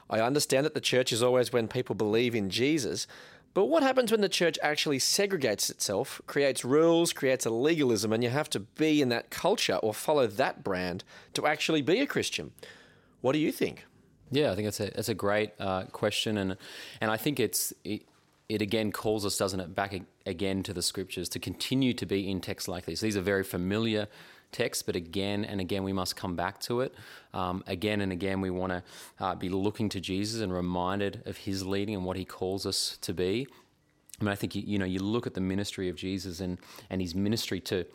I 0.08 0.20
understand 0.20 0.66
that 0.66 0.76
the 0.76 0.82
church 0.82 1.12
is 1.12 1.24
always 1.24 1.52
when 1.52 1.68
people 1.68 1.96
believe 1.96 2.36
in 2.36 2.50
Jesus." 2.50 3.08
But 3.56 3.66
what 3.70 3.84
happens 3.84 4.12
when 4.12 4.20
the 4.20 4.28
church 4.28 4.60
actually 4.62 5.00
segregates 5.00 5.70
itself, 5.70 6.22
creates 6.28 6.66
rules, 6.66 7.14
creates 7.14 7.46
a 7.46 7.50
legalism, 7.50 8.12
and 8.12 8.22
you 8.22 8.30
have 8.30 8.50
to 8.50 8.60
be 8.60 9.02
in 9.02 9.08
that 9.10 9.30
culture 9.30 9.78
or 9.78 9.94
follow 9.94 10.28
that 10.28 10.62
brand 10.62 11.06
to 11.36 11.48
actually 11.48 11.82
be 11.82 12.02
a 12.02 12.06
Christian? 12.06 12.52
What 13.22 13.32
do 13.32 13.40
you 13.40 13.54
think? 13.54 13.86
Yeah, 14.30 14.52
I 14.52 14.56
think 14.56 14.66
that's 14.66 14.82
a 14.82 14.92
that's 14.92 15.08
a 15.08 15.14
great 15.14 15.52
uh, 15.58 15.84
question, 15.86 16.38
and 16.38 16.58
and 17.00 17.10
I 17.10 17.16
think 17.16 17.40
it's 17.40 17.74
it, 17.86 18.02
it 18.50 18.62
again 18.62 18.92
calls 18.92 19.26
us, 19.26 19.38
doesn't 19.38 19.62
it, 19.62 19.74
back 19.74 19.96
again 20.26 20.62
to 20.64 20.74
the 20.74 20.82
scriptures 20.82 21.30
to 21.30 21.40
continue 21.40 21.94
to 21.94 22.06
be 22.06 22.30
in 22.30 22.42
texts 22.42 22.68
like 22.68 22.86
these. 22.86 23.00
These 23.00 23.16
are 23.16 23.22
very 23.22 23.46
familiar 23.46 24.10
texts, 24.52 24.84
but 24.84 24.96
again 24.96 25.46
and 25.46 25.60
again 25.60 25.84
we 25.84 25.94
must 25.94 26.16
come 26.16 26.36
back 26.36 26.60
to 26.62 26.82
it. 26.82 26.94
Um, 27.34 27.64
again 27.68 28.02
and 28.02 28.12
again 28.12 28.42
we 28.42 28.50
want 28.50 28.72
to 28.72 28.84
uh, 29.20 29.36
be 29.36 29.50
looking 29.50 29.90
to 29.90 30.00
Jesus 30.00 30.42
and 30.42 30.54
reminded 30.54 31.24
of 31.26 31.38
His 31.38 31.66
leading 31.66 31.96
and 31.96 32.06
what 32.06 32.18
He 32.18 32.26
calls 32.26 32.66
us 32.66 32.98
to 33.02 33.14
be. 33.14 33.48
I 34.20 34.24
mean, 34.24 34.32
I 34.32 34.36
think 34.36 34.56
you, 34.56 34.64
you 34.66 34.80
know 34.80 34.86
you 34.86 35.00
look 35.00 35.28
at 35.28 35.34
the 35.34 35.42
ministry 35.42 35.90
of 35.90 35.96
Jesus 35.96 36.40
and 36.40 36.58
and 36.90 37.02
His 37.02 37.16
ministry 37.16 37.60
to 37.62 37.86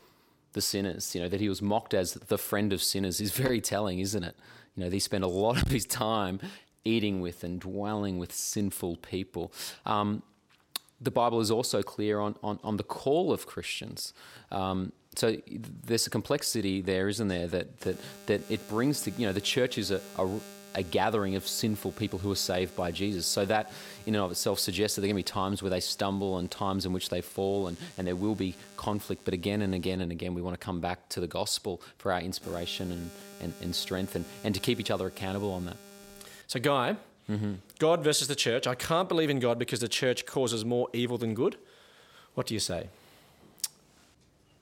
the 0.52 0.60
sinners. 0.60 1.14
You 1.14 1.22
know 1.22 1.28
that 1.28 1.40
He 1.40 1.48
was 1.48 1.62
mocked 1.62 1.94
as 1.94 2.14
the 2.14 2.38
friend 2.38 2.72
of 2.72 2.82
sinners 2.82 3.20
is 3.20 3.32
very 3.32 3.60
telling, 3.60 3.98
isn't 3.98 4.24
it? 4.24 4.36
You 4.76 4.84
know, 4.84 4.90
He 4.90 4.98
spent 4.98 5.24
a 5.24 5.28
lot 5.28 5.62
of 5.62 5.68
His 5.68 5.86
time 5.86 6.40
eating 6.84 7.20
with 7.20 7.44
and 7.44 7.60
dwelling 7.60 8.18
with 8.18 8.32
sinful 8.32 8.96
people. 8.96 9.52
Um, 9.84 10.22
the 11.00 11.10
Bible 11.10 11.40
is 11.40 11.50
also 11.50 11.82
clear 11.82 12.20
on, 12.20 12.36
on, 12.42 12.58
on 12.62 12.76
the 12.76 12.82
call 12.82 13.32
of 13.32 13.46
Christians. 13.46 14.12
Um, 14.50 14.92
so 15.16 15.36
there's 15.84 16.06
a 16.06 16.10
complexity 16.10 16.80
there, 16.80 17.08
isn't 17.08 17.28
there? 17.28 17.46
That 17.48 17.80
that 17.80 17.96
that 18.26 18.50
it 18.50 18.68
brings 18.68 19.02
to 19.02 19.10
you 19.10 19.26
know 19.26 19.32
the 19.32 19.40
church 19.40 19.76
is 19.76 19.90
a, 19.90 20.00
a, 20.16 20.28
a 20.76 20.82
gathering 20.84 21.34
of 21.34 21.46
sinful 21.46 21.92
people 21.92 22.18
who 22.18 22.30
are 22.30 22.36
saved 22.36 22.76
by 22.76 22.92
Jesus. 22.92 23.26
So 23.26 23.44
that 23.46 23.72
in 24.06 24.14
and 24.14 24.22
of 24.22 24.30
itself 24.30 24.60
suggests 24.60 24.94
that 24.94 25.00
there 25.00 25.08
are 25.08 25.12
going 25.12 25.22
to 25.22 25.28
be 25.28 25.32
times 25.32 25.62
where 25.62 25.70
they 25.70 25.80
stumble 25.80 26.38
and 26.38 26.48
times 26.48 26.86
in 26.86 26.92
which 26.92 27.08
they 27.08 27.20
fall, 27.20 27.66
and, 27.66 27.76
and 27.98 28.06
there 28.06 28.14
will 28.14 28.36
be 28.36 28.54
conflict. 28.76 29.24
But 29.24 29.34
again 29.34 29.62
and 29.62 29.74
again 29.74 30.00
and 30.00 30.12
again, 30.12 30.32
we 30.32 30.42
want 30.42 30.58
to 30.58 30.64
come 30.64 30.80
back 30.80 31.08
to 31.10 31.20
the 31.20 31.26
gospel 31.26 31.82
for 31.98 32.12
our 32.12 32.20
inspiration 32.20 32.92
and, 32.92 33.10
and, 33.42 33.52
and 33.62 33.74
strength 33.74 34.14
and, 34.14 34.24
and 34.44 34.54
to 34.54 34.60
keep 34.60 34.78
each 34.78 34.92
other 34.92 35.08
accountable 35.08 35.52
on 35.52 35.64
that. 35.64 35.76
So, 36.46 36.60
Guy, 36.60 36.96
Mm-hmm. 37.30 37.52
God 37.78 38.02
versus 38.02 38.26
the 38.26 38.34
church. 38.34 38.66
I 38.66 38.74
can't 38.74 39.08
believe 39.08 39.30
in 39.30 39.38
God 39.38 39.58
because 39.58 39.80
the 39.80 39.88
church 39.88 40.26
causes 40.26 40.64
more 40.64 40.88
evil 40.92 41.16
than 41.16 41.34
good. 41.34 41.56
What 42.34 42.46
do 42.46 42.54
you 42.54 42.60
say? 42.60 42.88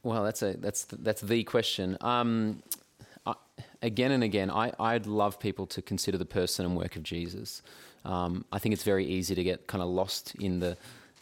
Well, 0.03 0.23
that's 0.23 0.43
a 0.43 0.57
that's 0.59 0.85
that's 0.85 1.23
the 1.23 1.45
question. 1.45 1.97
Um, 2.01 2.63
I, 3.27 3.35
again 3.83 4.13
and 4.13 4.23
again, 4.23 4.51
I, 4.51 4.73
I'd 4.79 5.07
love 5.07 5.41
people 5.41 5.67
to 5.67 5.83
consider 5.83 6.19
the 6.19 6.27
person 6.27 6.67
and 6.67 6.77
work 6.77 6.97
of 6.97 7.03
Jesus. 7.03 7.63
Um, 8.05 8.45
I 8.53 8.59
think 8.59 8.75
it's 8.75 8.85
very 8.85 9.07
easy 9.07 9.35
to 9.35 9.43
get 9.43 9.67
kind 9.67 9.83
of 9.83 9.89
lost 9.89 10.35
in 10.37 10.61
the 10.61 10.77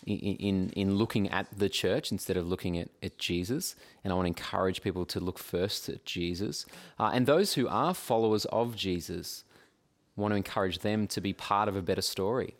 in, 0.07 0.17
in, 0.17 0.71
in 0.71 0.95
looking 0.97 1.29
at 1.31 1.47
the 1.57 1.69
church 1.69 2.13
instead 2.13 2.37
of 2.37 2.47
looking 2.47 2.79
at, 2.79 2.89
at 3.03 3.19
Jesus. 3.19 3.75
And 4.05 4.13
I 4.13 4.17
want 4.17 4.27
to 4.27 4.29
encourage 4.29 4.83
people 4.83 5.05
to 5.07 5.21
look 5.21 5.39
first 5.39 5.89
at 5.89 6.05
Jesus. 6.05 6.65
Uh, 6.99 7.11
and 7.13 7.27
those 7.27 7.55
who 7.55 7.67
are 7.69 7.93
followers 7.93 8.45
of 8.47 8.77
Jesus, 8.77 9.45
want 10.17 10.33
to 10.33 10.37
encourage 10.37 10.81
them 10.81 11.07
to 11.09 11.21
be 11.21 11.33
part 11.33 11.69
of 11.69 11.77
a 11.77 11.83
better 11.83 12.03
story 12.03 12.55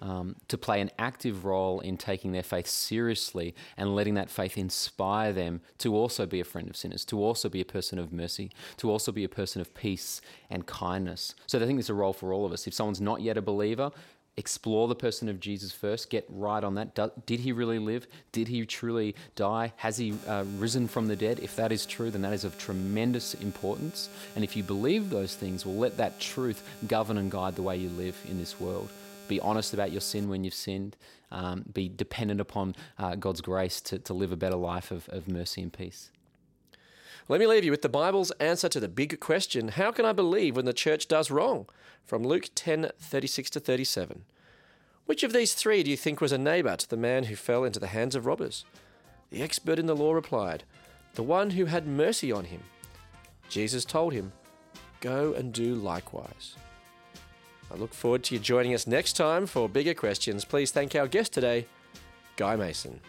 um, 0.00 0.36
to 0.48 0.58
play 0.58 0.80
an 0.80 0.90
active 0.98 1.44
role 1.44 1.80
in 1.80 1.96
taking 1.96 2.32
their 2.32 2.42
faith 2.42 2.66
seriously 2.66 3.54
and 3.76 3.94
letting 3.94 4.14
that 4.14 4.30
faith 4.30 4.58
inspire 4.58 5.32
them 5.32 5.60
to 5.78 5.94
also 5.94 6.26
be 6.26 6.40
a 6.40 6.44
friend 6.44 6.68
of 6.68 6.76
sinners, 6.76 7.04
to 7.06 7.22
also 7.22 7.48
be 7.48 7.60
a 7.60 7.64
person 7.64 7.98
of 7.98 8.12
mercy, 8.12 8.50
to 8.76 8.90
also 8.90 9.12
be 9.12 9.24
a 9.24 9.28
person 9.28 9.60
of 9.60 9.74
peace 9.74 10.20
and 10.50 10.66
kindness. 10.66 11.34
So 11.46 11.58
I 11.58 11.66
think 11.66 11.78
there's 11.78 11.90
a 11.90 11.94
role 11.94 12.12
for 12.12 12.32
all 12.32 12.44
of 12.44 12.52
us. 12.52 12.66
If 12.66 12.74
someone's 12.74 13.00
not 13.00 13.20
yet 13.20 13.36
a 13.36 13.42
believer, 13.42 13.90
explore 14.36 14.88
the 14.88 14.94
person 14.94 15.28
of 15.28 15.40
Jesus 15.40 15.72
first, 15.72 16.10
get 16.10 16.26
right 16.28 16.62
on 16.62 16.74
that. 16.74 17.26
Did 17.26 17.40
he 17.40 17.52
really 17.52 17.78
live? 17.78 18.06
Did 18.32 18.48
he 18.48 18.66
truly 18.66 19.14
die? 19.34 19.72
Has 19.76 19.96
he 19.96 20.14
uh, 20.26 20.44
risen 20.58 20.88
from 20.88 21.08
the 21.08 21.16
dead? 21.16 21.40
If 21.40 21.56
that 21.56 21.72
is 21.72 21.86
true, 21.86 22.10
then 22.10 22.22
that 22.22 22.32
is 22.32 22.44
of 22.44 22.58
tremendous 22.58 23.34
importance. 23.34 24.08
And 24.34 24.44
if 24.44 24.56
you 24.56 24.62
believe 24.62 25.10
those 25.10 25.34
things, 25.34 25.64
well, 25.64 25.76
let 25.76 25.96
that 25.96 26.20
truth 26.20 26.62
govern 26.86 27.18
and 27.18 27.30
guide 27.30 27.56
the 27.56 27.62
way 27.62 27.76
you 27.76 27.88
live 27.90 28.16
in 28.28 28.38
this 28.38 28.60
world 28.60 28.90
be 29.28 29.40
honest 29.40 29.74
about 29.74 29.92
your 29.92 30.00
sin 30.00 30.28
when 30.28 30.44
you've 30.44 30.54
sinned, 30.54 30.96
um, 31.30 31.64
be 31.72 31.88
dependent 31.88 32.40
upon 32.40 32.74
uh, 32.98 33.14
God's 33.16 33.40
grace 33.40 33.80
to, 33.82 33.98
to 34.00 34.14
live 34.14 34.32
a 34.32 34.36
better 34.36 34.56
life 34.56 34.90
of, 34.90 35.08
of 35.08 35.28
mercy 35.28 35.62
and 35.62 35.72
peace. 35.72 36.10
Let 37.28 37.40
me 37.40 37.46
leave 37.48 37.64
you 37.64 37.72
with 37.72 37.82
the 37.82 37.88
Bible's 37.88 38.30
answer 38.32 38.68
to 38.68 38.78
the 38.78 38.88
big 38.88 39.18
question 39.18 39.68
How 39.68 39.90
can 39.90 40.04
I 40.04 40.12
believe 40.12 40.54
when 40.54 40.64
the 40.64 40.72
church 40.72 41.08
does 41.08 41.30
wrong? 41.30 41.66
From 42.04 42.22
Luke 42.22 42.50
10 42.54 42.90
36 43.00 43.50
to 43.50 43.60
37. 43.60 44.24
Which 45.06 45.24
of 45.24 45.32
these 45.32 45.54
three 45.54 45.82
do 45.82 45.90
you 45.90 45.96
think 45.96 46.20
was 46.20 46.30
a 46.30 46.38
neighbor 46.38 46.76
to 46.76 46.88
the 46.88 46.96
man 46.96 47.24
who 47.24 47.34
fell 47.34 47.64
into 47.64 47.80
the 47.80 47.88
hands 47.88 48.14
of 48.14 48.26
robbers? 48.26 48.64
The 49.30 49.42
expert 49.42 49.80
in 49.80 49.86
the 49.86 49.96
law 49.96 50.12
replied, 50.12 50.62
The 51.14 51.24
one 51.24 51.50
who 51.50 51.64
had 51.64 51.86
mercy 51.86 52.30
on 52.30 52.44
him. 52.44 52.62
Jesus 53.48 53.84
told 53.84 54.12
him, 54.12 54.32
Go 55.00 55.34
and 55.34 55.52
do 55.52 55.74
likewise. 55.74 56.54
I 57.72 57.74
look 57.74 57.92
forward 57.92 58.22
to 58.24 58.34
you 58.34 58.40
joining 58.40 58.72
us 58.72 58.86
next 58.86 59.14
time 59.14 59.46
for 59.46 59.68
bigger 59.68 59.94
questions. 59.94 60.44
Please 60.44 60.70
thank 60.70 60.94
our 60.94 61.08
guest 61.08 61.32
today, 61.32 61.66
Guy 62.36 62.54
Mason. 62.54 63.00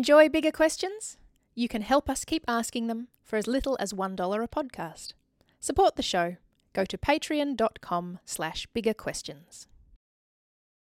Enjoy 0.00 0.30
bigger 0.30 0.50
questions? 0.50 1.18
You 1.54 1.68
can 1.68 1.82
help 1.82 2.08
us 2.08 2.24
keep 2.24 2.42
asking 2.48 2.86
them 2.86 3.08
for 3.22 3.36
as 3.36 3.46
little 3.46 3.76
as 3.78 3.92
$1 3.92 4.14
a 4.42 4.48
podcast. 4.48 5.12
Support 5.60 5.96
the 5.96 6.02
show 6.02 6.36
go 6.72 6.86
to 6.86 6.96
patreon.com 6.96 8.18
slash 8.24 8.66
biggerquestions. 8.74 9.66